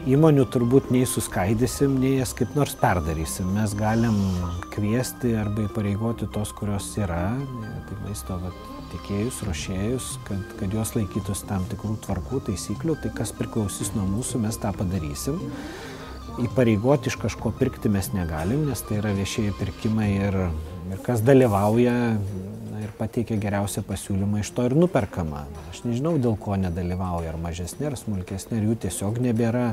įmonių 0.07 0.45
turbūt 0.53 0.91
nei 0.95 1.07
suskaidysim, 1.09 1.97
nei 2.01 2.19
jas 2.19 2.35
kaip 2.37 2.53
nors 2.57 2.75
perdarysim. 2.79 3.49
Mes 3.57 3.73
galim 3.77 4.17
kviesti 4.75 5.33
arba 5.41 5.65
įpareigoti 5.65 6.29
tos, 6.33 6.53
kurios 6.57 6.91
yra, 7.01 7.35
tai 7.89 7.99
maisto 8.05 8.37
vat, 8.43 8.59
tiekėjus, 8.93 9.41
ruošėjus, 9.49 10.11
kad, 10.29 10.43
kad 10.61 10.77
jos 10.77 10.95
laikytųsi 10.97 11.49
tam 11.49 11.65
tikrų 11.73 11.97
tvarkų, 12.05 12.43
taisyklių, 12.51 12.99
tai 13.03 13.13
kas 13.17 13.33
priklausys 13.37 13.95
nuo 13.97 14.07
mūsų, 14.13 14.45
mes 14.45 14.61
tą 14.63 14.73
padarysim. 14.77 15.41
Įpareigoti 16.45 17.11
iš 17.11 17.17
kažko 17.23 17.55
pirkti 17.57 17.91
mes 17.93 18.13
negalim, 18.13 18.67
nes 18.69 18.85
tai 18.87 19.01
yra 19.01 19.15
viešieji 19.17 19.57
pirkimai 19.57 20.11
ir, 20.29 20.43
ir 20.93 21.01
kas 21.07 21.25
dalyvauja 21.25 21.97
pateikia 22.99 23.39
geriausią 23.41 23.85
pasiūlymą, 23.87 24.43
iš 24.43 24.53
to 24.57 24.67
ir 24.69 24.77
nuperkama. 24.79 25.47
Aš 25.71 25.85
nežinau, 25.87 26.17
dėl 26.23 26.39
ko 26.41 26.59
nedalyvauja, 26.61 27.33
ar 27.33 27.41
mažesnė, 27.41 27.91
ar 27.91 27.99
smulkesnė, 28.01 28.61
ar 28.61 28.71
jų 28.71 28.79
tiesiog 28.87 29.21
nebėra. 29.29 29.67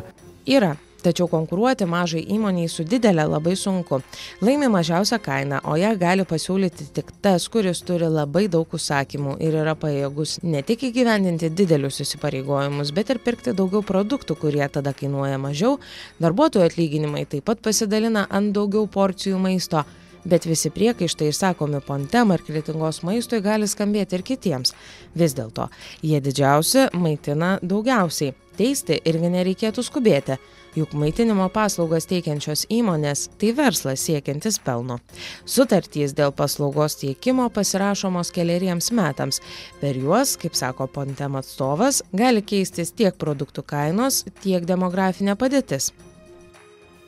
Yra. 0.49 0.75
Tačiau 1.03 1.27
konkuruoti 1.27 1.83
mažai 1.89 2.21
įmoniai 2.31 2.69
su 2.71 2.85
didelė 2.87 3.25
labai 3.27 3.57
sunku. 3.59 3.97
Laimi 4.39 4.69
mažiausią 4.71 5.17
kainą, 5.23 5.57
o 5.67 5.75
ją 5.75 5.89
gali 5.99 6.23
pasiūlyti 6.27 6.85
tik 6.95 7.09
tas, 7.23 7.49
kuris 7.51 7.81
turi 7.83 8.07
labai 8.07 8.45
daug 8.51 8.71
užsakymų 8.77 9.33
ir 9.43 9.57
yra 9.65 9.73
pajėgus 9.79 10.37
ne 10.47 10.61
tik 10.63 10.85
įgyvendinti 10.87 11.49
didelius 11.51 11.99
įsipareigojimus, 12.05 12.93
bet 12.95 13.11
ir 13.11 13.19
pirkti 13.25 13.51
daugiau 13.57 13.83
produktų, 13.83 14.37
kurie 14.45 14.63
tada 14.71 14.95
kainuoja 14.95 15.41
mažiau. 15.43 15.75
Darbuotojų 16.23 16.69
atlyginimai 16.69 17.25
taip 17.27 17.49
pat 17.51 17.59
pasidalina 17.67 18.23
ant 18.31 18.55
daugiau 18.55 18.87
porcijų 18.87 19.43
maisto 19.43 19.83
bet 20.25 20.45
visi 20.45 20.71
priekaištai 20.73 21.29
išsakomi 21.31 21.81
pontem 21.87 22.31
ar 22.31 22.43
kretingos 22.45 23.01
maistui 23.07 23.41
gali 23.43 23.67
skambėti 23.67 24.17
ir 24.17 24.25
kitiems. 24.27 24.73
Vis 25.15 25.35
dėlto 25.37 25.69
jie 26.01 26.21
didžiausi 26.23 26.89
maitina 26.93 27.57
daugiausiai. 27.61 28.35
Teisti 28.53 28.99
irgi 29.09 29.31
nereikėtų 29.33 29.81
skubėti. 29.81 30.35
Juk 30.77 30.93
maitinimo 30.97 31.47
paslaugas 31.53 32.05
teikiančios 32.09 32.67
įmonės 32.73 33.27
tai 33.41 33.49
verslas 33.57 34.05
siekiantis 34.05 34.59
pelno. 34.61 34.99
Sutartys 35.45 36.13
dėl 36.17 36.33
paslaugos 36.37 36.99
teikimo 37.01 37.49
pasirašomos 37.53 38.29
keleriems 38.33 38.91
metams. 38.93 39.41
Per 39.81 39.97
juos 39.97 40.37
kaip 40.41 40.57
sako 40.57 40.89
pontem 40.89 41.37
atstovas 41.41 42.03
gali 42.13 42.45
keistis 42.45 42.93
tiek 42.93 43.17
produktų 43.17 43.65
kainos 43.73 44.23
tiek 44.45 44.65
demografinė 44.69 45.37
padėtis 45.37 45.91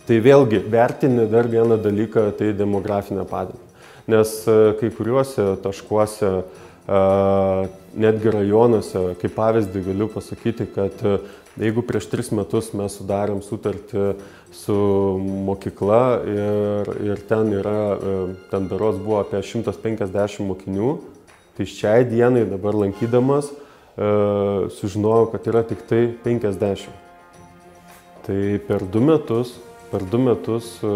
Tai 0.05 0.19
vėlgi 0.21 0.59
vertini 0.69 1.23
dar 1.25 1.47
vieną 1.49 1.79
dalyką, 1.81 2.27
tai 2.37 2.51
demografinę 2.53 3.23
padėtį. 3.25 3.63
Nes 4.13 4.35
e, 4.45 4.75
kai 4.77 4.91
kuriuose 4.93 5.55
taškuose, 5.63 6.29
e, 6.85 6.99
netgi 7.97 8.33
rajonuose, 8.35 9.01
kaip 9.17 9.33
pavyzdį 9.33 9.81
galiu 9.87 10.09
pasakyti, 10.13 10.69
kad 10.75 11.01
e, 11.01 11.15
jeigu 11.57 11.81
prieš 11.89 12.11
tris 12.11 12.29
metus 12.37 12.69
mes 12.77 12.99
sudarėm 12.99 13.41
sutartį 13.41 14.11
su 14.53 14.77
mokykla 15.49 16.03
ir, 16.29 16.93
ir 17.09 17.25
ten 17.25 17.49
yra, 17.57 17.97
ten 18.53 18.69
beros 18.69 19.01
buvo 19.01 19.23
apie 19.23 19.41
150 19.41 20.45
mokinių, 20.45 20.95
tai 21.57 21.65
šiai 21.65 22.05
dienai 22.05 22.45
dabar 22.45 22.77
lankydamas 22.77 23.49
sužinojau, 24.77 25.31
kad 25.33 25.47
yra 25.49 25.63
tik 25.65 25.85
tai 25.89 26.09
50. 26.23 26.91
Tai 28.27 28.41
per 28.67 28.83
du 28.91 29.01
metus 29.03 29.55
per 29.91 30.03
du 30.09 30.19
metus 30.21 30.75
e, 30.81 30.89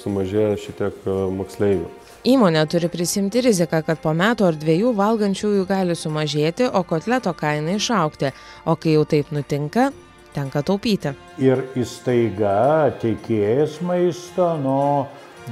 sumažėjo 0.00 0.56
šitiek 0.62 1.04
e, 1.06 1.16
moksleivių. 1.38 1.90
Įmonė 2.24 2.62
turi 2.72 2.88
prisimti 2.88 3.42
riziką, 3.44 3.82
kad 3.84 4.00
po 4.00 4.14
metų 4.16 4.46
ar 4.48 4.56
dviejų 4.56 4.94
valgančiųjų 4.96 5.66
gali 5.68 5.96
sumažėti, 5.98 6.70
o 6.72 6.80
kotleto 6.88 7.34
kaina 7.36 7.76
išaukti. 7.76 8.32
O 8.64 8.78
kai 8.80 8.94
jau 8.96 9.04
taip 9.04 9.28
nutinka, 9.34 9.90
tenka 10.32 10.64
taupyti. 10.64 11.12
Ir 11.44 11.66
įstaiga, 11.76 12.94
teikėjas 13.02 13.76
maisto, 13.84 14.54
nu, 14.62 14.78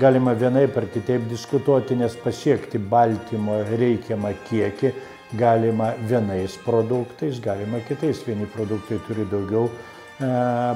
galima 0.01 0.33
vienaip 0.33 0.77
ar 0.81 0.89
kitaip 0.95 1.29
diskutuoti, 1.29 2.01
nes 2.01 2.17
pasiekti 2.25 2.81
baltymo 2.81 3.61
reikiamą 3.77 4.33
kiekį 4.49 4.95
galima 5.33 5.95
vienais 6.09 6.57
produktais, 6.65 7.41
galima 7.41 7.81
kitais. 7.89 8.23
Vieni 8.27 8.47
produktai 8.47 9.01
turi 9.07 9.25
daugiau 9.31 9.71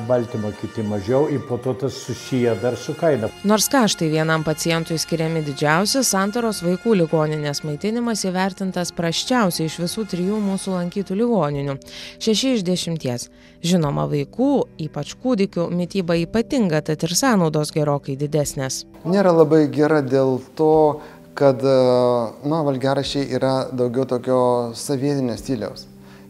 baltymo, 0.08 0.50
kiti 0.60 0.82
mažiau 0.82 1.28
ir 1.30 1.40
po 1.48 1.58
to 1.58 1.74
tas 1.74 1.92
susiję 1.92 2.56
dar 2.62 2.76
su 2.76 2.94
kaina. 2.94 3.28
Nors 3.44 3.68
kaštai 3.68 4.08
vienam 4.10 4.44
pacientui 4.44 4.98
skiriami 4.98 5.42
didžiausi, 5.46 6.02
santaros 6.04 6.62
vaikų 6.64 6.96
ligoninės 7.02 7.62
maitinimas 7.64 8.24
įvertintas 8.26 8.92
praščiausiai 8.96 9.68
iš 9.70 9.78
visų 9.84 10.06
trijų 10.12 10.40
mūsų 10.42 10.76
lankytų 10.78 11.18
ligoninių- 11.22 11.76
šeši 12.24 12.54
iš 12.54 12.64
dešimties. 12.66 13.28
Žinoma, 13.62 14.06
vaikų, 14.10 14.52
ypač 14.78 15.14
kūdikių, 15.22 15.70
mytyba 15.70 16.16
ypatinga, 16.26 16.82
tad 16.82 17.02
ir 17.02 17.10
sąnaudos 17.10 17.72
gerokai 17.72 18.16
didesnės. 18.16 18.84
Nėra 19.04 19.32
labai 19.32 19.66
gera 19.70 20.02
dėl 20.02 20.40
to, 20.56 21.00
kad, 21.34 21.62
na, 21.62 22.62
valgerašiai 22.62 23.28
yra 23.30 23.68
daugiau 23.72 24.06
tokio 24.06 24.72
savietinio 24.74 25.36
stiliaus 25.36 25.86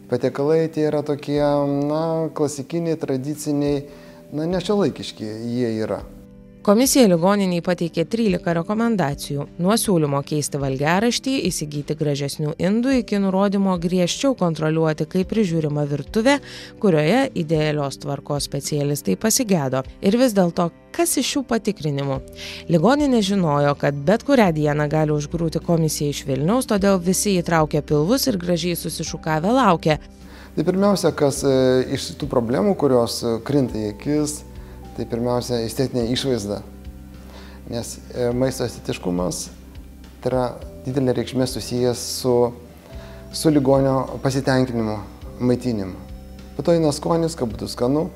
patiekalai 0.09 0.67
tie 0.73 0.87
yra 0.89 1.03
tokie, 1.03 1.41
na, 1.87 2.29
klasikiniai, 2.35 2.99
tradiciniai, 2.99 3.81
na, 4.31 4.47
nešiolaikiški 4.47 5.27
jie 5.27 5.73
yra. 5.83 6.03
Komisija 6.67 7.07
ligoniniai 7.07 7.61
pateikė 7.63 8.03
13 8.11 8.51
rekomendacijų- 8.57 9.45
nuo 9.63 9.75
siūlymo 9.79 10.19
keisti 10.27 10.59
valgiaraštį, 10.59 11.35
įsigyti 11.47 11.95
gražesnių 11.95 12.55
indų 12.59 12.97
iki 12.97 13.21
nurodymo 13.23 13.77
griežčiau 13.79 14.35
kontroliuoti, 14.35 15.07
kaip 15.07 15.29
prižiūrima 15.31 15.85
virtuvė, 15.87 16.41
kurioje 16.81 17.21
idealios 17.35 17.97
tvarkos 18.03 18.49
specialistai 18.49 19.15
pasigėdo. 19.15 19.85
Ir 20.01 20.17
vis 20.17 20.33
dėlto, 20.33 20.69
kas 20.91 21.15
iš 21.15 21.31
šių 21.37 21.45
patikrinimų? 21.47 22.19
Ligoninė 22.67 23.23
žinojo, 23.23 23.73
kad 23.79 23.95
bet 23.95 24.25
kurią 24.27 24.51
dieną 24.51 24.89
gali 24.89 25.11
užgrūti 25.15 25.63
komisija 25.63 26.09
iš 26.09 26.25
Vilniaus, 26.25 26.67
todėl 26.67 26.99
visi 26.99 27.39
įtraukė 27.39 27.81
pilvus 27.81 28.27
ir 28.27 28.35
gražiai 28.35 28.75
susišukavę 28.75 29.55
laukia. 29.55 29.99
Tai 30.57 30.63
pirmiausia, 30.65 31.11
kas 31.13 31.43
e, 31.45 31.85
iš 31.93 32.17
tų 32.17 32.27
problemų, 32.27 32.71
kurios 32.75 33.21
e, 33.21 33.35
krinta 33.45 33.77
į 33.77 33.91
akis, 33.93 34.39
tai 34.97 35.05
pirmiausia 35.05 35.61
estetinė 35.65 36.07
išvaizda. 36.15 36.61
Nes 37.69 37.97
e, 38.15 38.31
maisto 38.33 38.65
estetiškumas 38.65 39.47
tai 40.23 40.31
yra 40.31 40.45
didelė 40.87 41.13
reikšmė 41.19 41.45
susijęs 41.49 42.01
su, 42.21 42.33
su 43.35 43.51
ligonio 43.53 43.99
pasitenkinimu, 44.23 44.97
maitinimu. 45.39 46.05
Po 46.57 46.65
to 46.65 46.73
eina 46.73 46.89
skonis, 46.95 47.35
kad 47.37 47.51
būtų 47.51 47.69
skanu. 47.69 48.07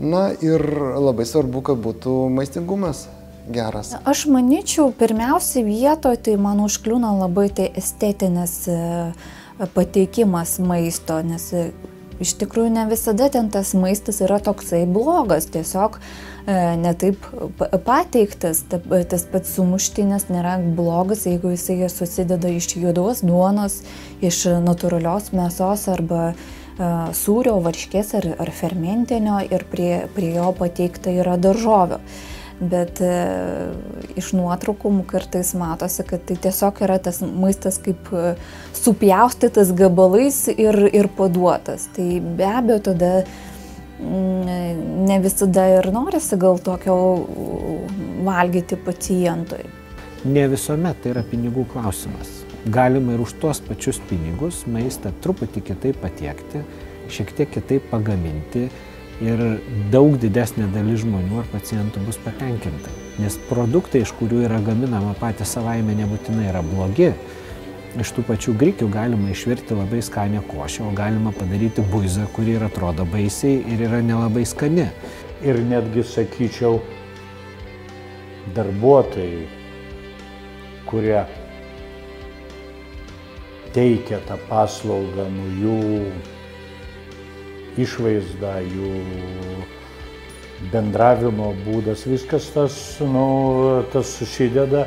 Na 0.00 0.30
ir 0.42 0.64
labai 0.96 1.26
svarbu, 1.28 1.62
kad 1.68 1.78
būtų 1.84 2.14
maistingumas 2.32 3.04
geras. 3.52 3.92
Aš 4.08 4.24
manyčiau, 4.32 4.90
pirmiausia 4.96 5.62
vietoje 5.66 6.22
tai 6.26 6.34
man 6.40 6.64
užkliūna 6.64 7.12
labai 7.20 7.50
tai 7.54 7.68
estetinis 7.78 8.64
e, 8.72 8.80
pateikimas 9.76 10.56
maisto, 10.64 11.20
nes 11.22 11.50
iš 12.20 12.34
tikrųjų 12.40 12.72
ne 12.74 12.86
visada 12.90 13.28
ten 13.32 13.48
tas 13.52 13.72
maistas 13.74 14.20
yra 14.24 14.38
toksai 14.44 14.84
blogas, 14.88 15.48
tiesiog 15.52 15.98
e, 15.98 16.56
netaip 16.80 17.24
pateiktas, 17.86 18.62
tas 18.70 19.26
pats 19.32 19.54
sumuštinis 19.56 20.28
nėra 20.32 20.58
blogas, 20.76 21.26
jeigu 21.28 21.54
jisai 21.54 21.88
susideda 21.92 22.52
iš 22.52 22.74
juodos 22.76 23.24
duonos, 23.26 23.80
iš 24.24 24.44
natūralios 24.64 25.32
mėsos 25.36 25.86
arba 25.92 26.30
e, 26.30 26.34
sūrio, 27.16 27.56
varškės 27.64 28.14
ar, 28.20 28.28
ar 28.44 28.52
fermentinio 28.54 29.40
ir 29.48 29.64
prie, 29.72 29.94
prie 30.16 30.34
jo 30.36 30.52
pateikta 30.60 31.14
yra 31.22 31.38
daržovių 31.40 32.02
bet 32.60 33.00
e, 33.00 33.12
iš 34.20 34.32
nuotraukų 34.36 34.92
kartais 35.08 35.54
matosi, 35.56 36.04
kad 36.08 36.24
tai 36.28 36.36
tiesiog 36.44 36.82
yra 36.84 36.98
tas 37.02 37.22
maistas 37.24 37.80
kaip 37.82 38.10
e, 38.12 38.34
supjaustytas 38.76 39.72
gabalais 39.76 40.42
ir, 40.52 40.76
ir 40.92 41.08
paduotas. 41.16 41.88
Tai 41.96 42.08
be 42.20 42.50
abejo 42.50 42.82
tada 42.90 43.14
ne 44.00 45.18
visada 45.20 45.66
ir 45.76 45.90
norisi 45.92 46.36
gal 46.40 46.60
tokio 46.64 46.96
valgyti 48.24 48.78
pacientui. 48.80 49.64
Ne 50.24 50.46
visuomet 50.52 51.02
tai 51.02 51.14
yra 51.14 51.24
pinigų 51.24 51.66
klausimas. 51.72 52.40
Galima 52.68 53.14
ir 53.16 53.22
už 53.24 53.38
tuos 53.40 53.60
pačius 53.64 54.00
pinigus 54.08 54.66
maistą 54.68 55.12
truputį 55.24 55.62
kitaip 55.70 56.00
patiekti, 56.02 56.60
šiek 57.08 57.32
tiek 57.36 57.52
kitaip 57.54 57.86
pagaminti, 57.92 58.66
ir 59.20 59.42
daug 59.92 60.16
didesnė 60.20 60.70
dalis 60.74 61.02
žmonių 61.04 61.42
ar 61.42 61.48
pacientų 61.52 62.04
bus 62.06 62.18
patenkinta. 62.24 62.92
Nes 63.20 63.36
produktai, 63.50 64.04
iš 64.04 64.14
kurių 64.16 64.44
yra 64.46 64.60
gaminama 64.64 65.12
patys 65.20 65.52
savaime, 65.56 65.94
nebūtinai 65.98 66.48
yra 66.48 66.64
blogi. 66.64 67.12
Iš 68.00 68.12
tų 68.16 68.24
pačių 68.28 68.54
grikių 68.54 68.86
galima 68.92 69.32
išvirti 69.32 69.74
labai 69.74 70.00
skanę 70.06 70.44
košę, 70.46 70.84
o 70.86 70.92
galima 70.94 71.32
padaryti 71.34 71.82
buizą, 71.90 72.28
kuri 72.36 72.54
ir 72.56 72.64
atrodo 72.68 73.04
baisiai 73.04 73.64
ir 73.66 73.82
yra 73.88 73.98
nelabai 74.06 74.44
skani. 74.46 74.86
Ir 75.42 75.58
netgi 75.66 76.04
sakyčiau, 76.06 76.78
darbuotojai, 78.54 79.46
kurie 80.86 81.24
teikia 83.74 84.20
tą 84.28 84.38
paslaugą, 84.48 85.26
nu 85.34 85.50
jų 85.60 85.78
išvaizda, 87.78 88.56
jų 88.66 88.94
bendravimo 90.72 91.52
būdas, 91.64 92.04
viskas 92.08 92.50
tas, 92.54 92.74
nu, 93.00 93.84
tas 93.92 94.10
susideda, 94.18 94.84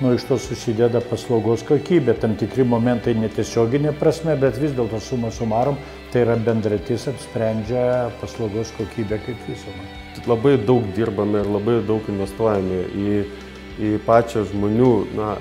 nu, 0.00 0.12
iš 0.14 0.26
to 0.28 0.38
susideda 0.38 1.00
paslaugos 1.02 1.64
kokybė, 1.66 2.14
tam 2.22 2.36
tikri 2.38 2.66
momentai 2.68 3.16
netiesioginė 3.18 3.94
prasme, 3.98 4.36
bet 4.38 4.60
vis 4.62 4.74
dėlto 4.76 5.00
suma 5.02 5.32
sumarom, 5.34 5.78
tai 6.12 6.22
yra 6.26 6.36
bendratis 6.38 7.08
apsprendžia 7.10 8.12
paslaugos 8.20 8.70
kokybę 8.78 9.18
kaip 9.26 9.50
visumą. 9.50 9.88
Labai 10.26 10.56
daug 10.58 10.86
dirbame 10.96 11.42
ir 11.42 11.50
labai 11.50 11.80
daug 11.86 12.06
investuojame 12.10 12.84
į, 12.86 13.18
į 13.82 13.92
pačią 14.06 14.46
žmonių 14.52 14.92
na, 15.18 15.36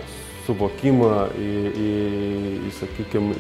suvokimą, 0.45 1.13
į, 1.41 1.53
į, 1.86 1.93
į 2.69 2.73
sakykime, 2.79 3.38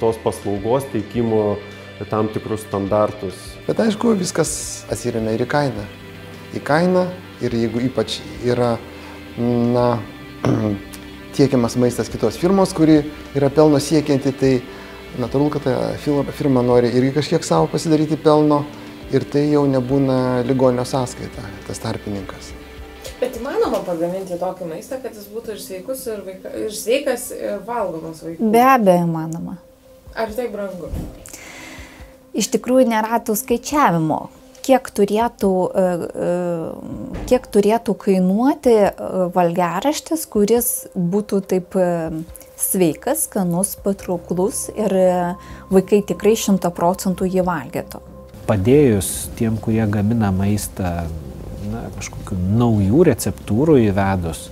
tos 0.00 0.18
paslaugos 0.24 0.86
teikimo 0.92 1.58
tam 2.08 2.28
tikrus 2.32 2.64
standartus. 2.64 3.38
Bet 3.66 3.80
aišku, 3.82 4.14
viskas 4.18 4.52
atsiremia 4.92 5.34
ir 5.36 5.44
į 5.44 5.48
kainą. 5.50 5.86
Į 6.56 6.62
kainą 6.66 7.06
ir 7.44 7.56
jeigu 7.56 7.82
ypač 7.88 8.20
yra, 8.46 8.76
na, 9.38 9.86
tiekiamas 11.36 11.76
maistas 11.80 12.10
kitos 12.12 12.38
firmos, 12.40 12.74
kuri 12.76 13.02
yra 13.36 13.50
pelno 13.54 13.80
siekianti, 13.82 14.32
tai 14.36 14.54
natūralu, 15.20 15.50
kad 15.54 15.66
ta 15.66 16.32
firma 16.36 16.62
nori 16.62 16.92
irgi 16.94 17.16
kažkiek 17.18 17.44
savo 17.46 17.68
pasidaryti 17.70 18.18
pelno 18.20 18.64
ir 19.12 19.26
tai 19.26 19.48
jau 19.50 19.66
nebūna 19.68 20.46
ligonio 20.46 20.86
sąskaita, 20.86 21.44
tas 21.66 21.82
tarpininkas. 21.82 22.54
Bet 23.20 23.36
įmanoma 23.36 23.82
pagaminti 23.84 24.38
tokį 24.40 24.68
maistą, 24.70 25.00
kad 25.02 25.16
jis 25.16 25.26
būtų 25.28 25.56
ir, 25.56 25.58
sveikus, 25.60 26.06
ir, 26.08 26.22
vaika, 26.24 26.52
ir 26.56 26.72
sveikas, 26.72 27.26
ir 27.36 27.58
valgomas 27.66 28.22
vaikų? 28.24 28.52
Be 28.54 28.62
abejo, 28.64 29.04
įmanoma. 29.04 29.58
Ar 30.16 30.32
tai 30.36 30.48
brangu? 30.52 30.88
Iš 32.36 32.50
tikrųjų 32.54 32.88
nėra 32.90 33.20
tų 33.24 33.36
skaičiavimo, 33.38 34.20
kiek 34.64 34.90
turėtų, 34.96 35.52
e, 35.70 35.86
e, 36.26 37.22
kiek 37.30 37.48
turėtų 37.54 37.96
kainuoti 38.04 38.76
e, 38.76 38.90
valgiaraštis, 39.34 40.26
kuris 40.30 40.70
būtų 40.94 41.40
taip 41.50 41.78
sveikas, 42.60 43.24
skanus, 43.26 43.72
patrauklus 43.80 44.66
ir 44.74 44.92
vaikai 45.72 46.02
tikrai 46.06 46.36
šimta 46.36 46.68
procentų 46.76 47.28
jį 47.30 47.46
valgytų. 47.46 48.02
Padėjus 48.50 49.30
tiem, 49.38 49.56
kurie 49.62 49.86
gamina 49.88 50.28
maistą, 50.34 51.06
na, 51.70 51.86
kažkokių 51.96 52.36
naujų 52.60 53.06
receptūrų 53.08 53.78
įvedus, 53.86 54.48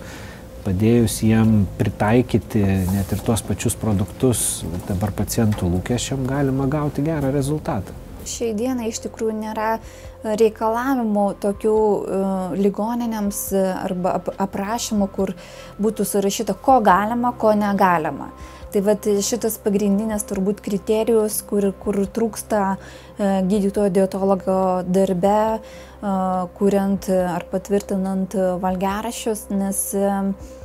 padėjus 0.68 1.22
jiem 1.24 1.62
pritaikyti 1.78 2.60
net 2.92 3.14
ir 3.14 3.22
tuos 3.24 3.40
pačius 3.46 3.76
produktus 3.78 4.42
dabar 4.88 5.14
pacientų 5.16 5.70
lūkesčiam 5.72 6.26
galima 6.28 6.68
gauti 6.68 7.04
gerą 7.06 7.32
rezultatą. 7.32 7.96
Šiai 8.28 8.52
dienai 8.52 8.90
iš 8.90 9.00
tikrųjų 9.06 9.38
nėra 9.38 9.78
reikalavimų 10.26 11.24
tokių 11.40 11.72
uh, 11.72 12.52
ligoninėms 12.58 13.40
arba 13.56 14.18
ap 14.18 14.28
aprašymų, 14.48 15.08
kur 15.14 15.32
būtų 15.80 16.04
surašyta, 16.04 16.58
ko 16.58 16.80
galima, 16.84 17.32
ko 17.32 17.54
negalima. 17.56 18.28
Tai 18.68 18.82
vat 18.84 19.06
šitas 19.24 19.56
pagrindinės 19.64 20.26
turbūt 20.28 20.60
kriterijus, 20.60 21.38
kur, 21.48 21.70
kur 21.80 22.02
trūksta 22.04 22.64
uh, 22.74 23.38
gydytojo 23.48 23.94
dietologo 23.94 24.60
darbe, 24.84 25.40
uh, 25.56 26.44
kuriant 26.58 27.08
ar 27.14 27.48
patvirtinant 27.48 28.36
valgerašius, 28.60 29.48
nes 29.54 29.86
E, 29.96 30.57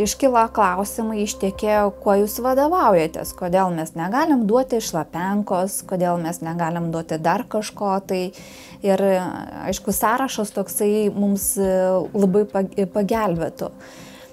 iškyla 0.00 0.46
klausimai 0.54 1.22
iš 1.24 1.36
tiekėjo, 1.40 1.90
kuo 2.02 2.18
jūs 2.20 2.36
vadovaujatės, 2.44 3.32
kodėl 3.38 3.72
mes 3.74 3.94
negalim 3.98 4.44
duoti 4.46 4.80
šlapenkos, 4.84 5.80
kodėl 5.88 6.20
mes 6.22 6.42
negalim 6.44 6.90
duoti 6.94 7.18
dar 7.22 7.46
kažko. 7.48 7.96
Tai 8.06 8.20
ir 8.86 9.04
aišku, 9.64 9.94
sąrašas 9.96 10.54
toksai 10.56 11.10
mums 11.14 11.52
labai 11.56 12.46
pagelbėtų. 12.92 13.72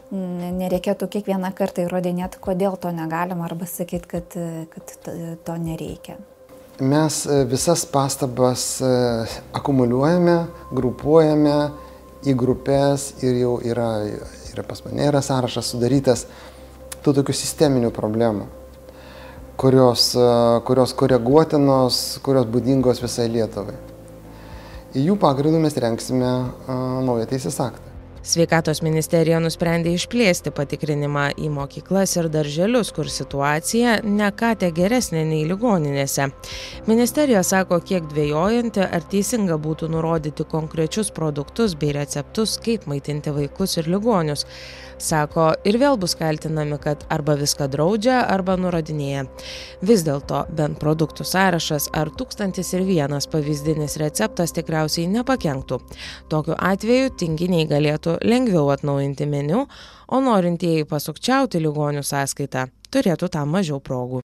Nereikėtų 0.08 1.10
kiekvieną 1.18 1.52
kartą 1.56 1.84
įrodinėti, 1.84 2.40
kodėl 2.40 2.80
to 2.80 2.94
negalim 2.96 3.44
arba 3.44 3.68
sakyti, 3.68 4.08
kad, 4.08 4.40
kad 4.72 4.98
to 5.44 5.60
nereikia. 5.60 6.16
mes 6.80 7.26
e, 7.26 7.44
visas 7.46 7.86
pastabas 7.86 8.82
e, 8.82 8.90
akumuliuojame, 9.58 10.38
grupuojame 10.72 11.58
į 12.28 12.36
grupės 12.38 13.12
ir 13.26 13.40
jau 13.42 13.58
yra, 13.66 13.90
yra 14.58 14.68
pas 14.68 14.82
mane 14.86 15.06
yra 15.08 15.22
sąrašas 15.22 15.74
sudarytas 15.74 16.26
tų 17.06 17.14
tokių 17.20 17.36
sisteminių 17.38 17.92
problemų, 17.96 18.48
kurios, 19.62 20.10
e, 20.18 20.30
kurios 20.68 20.96
koreguotinos, 20.98 22.02
kurios 22.26 22.50
būdingos 22.50 23.04
visai 23.04 23.30
Lietuvai. 23.32 23.78
Į 24.98 25.12
jų 25.12 25.18
pagrindų 25.22 25.62
mes 25.62 25.78
renksime 25.78 26.32
naują 27.06 27.28
teisės 27.30 27.60
aktą. 27.62 27.97
Sveikatos 28.28 28.82
ministerija 28.84 29.38
nusprendė 29.40 29.94
išplėsti 29.96 30.52
patikrinimą 30.52 31.30
į 31.40 31.48
mokyklas 31.56 32.18
ir 32.18 32.28
darželius, 32.28 32.90
kur 32.92 33.08
situacija 33.08 34.02
ne 34.04 34.28
ką 34.36 34.50
te 34.60 34.68
geresnė 34.76 35.22
nei 35.30 35.46
ligoninėse. 35.48 36.26
Ministerija 36.90 37.46
sako, 37.48 37.80
kiek 37.88 38.10
dvėjojanti, 38.12 38.84
ar 38.84 39.06
teisinga 39.14 39.56
būtų 39.64 39.88
nurodyti 39.94 40.44
konkrečius 40.52 41.14
produktus 41.16 41.78
bei 41.80 41.94
receptus, 41.96 42.58
kaip 42.66 42.90
maitinti 42.92 43.32
vaikus 43.32 43.78
ir 43.80 43.88
ligonius 43.96 44.44
sako 44.98 45.50
ir 45.68 45.78
vėl 45.82 45.98
bus 46.02 46.16
kaltinami 46.20 46.78
kad 46.82 47.06
arba 47.14 47.38
viską 47.40 47.68
draudžia 47.74 48.20
arba 48.28 48.58
nurodinėja. 48.60 49.26
Vis 49.82 50.06
dėlto 50.08 50.46
bent 50.58 50.80
produktų 50.82 51.26
sąrašas 51.28 51.90
ar 51.98 52.12
tūkstantis 52.14 52.74
ir 52.78 52.86
vienas 52.88 53.30
pavyzdinis 53.32 53.98
receptas 54.02 54.56
tikriausiai 54.58 55.10
nepakenktų. 55.18 55.82
Tokiu 56.30 56.56
atveju 56.58 57.14
tinginiai 57.20 57.68
galėtų 57.70 58.20
lengviau 58.26 58.72
atnaujinti 58.76 59.30
meniu 59.30 59.66
o 60.08 60.24
norintieji 60.24 60.88
pasukčiauti 60.88 61.62
ligonių 61.64 62.06
sąskaita 62.06 62.70
turėtų 62.94 63.32
tam 63.34 63.54
mažiau 63.58 63.82
progų 63.84 64.24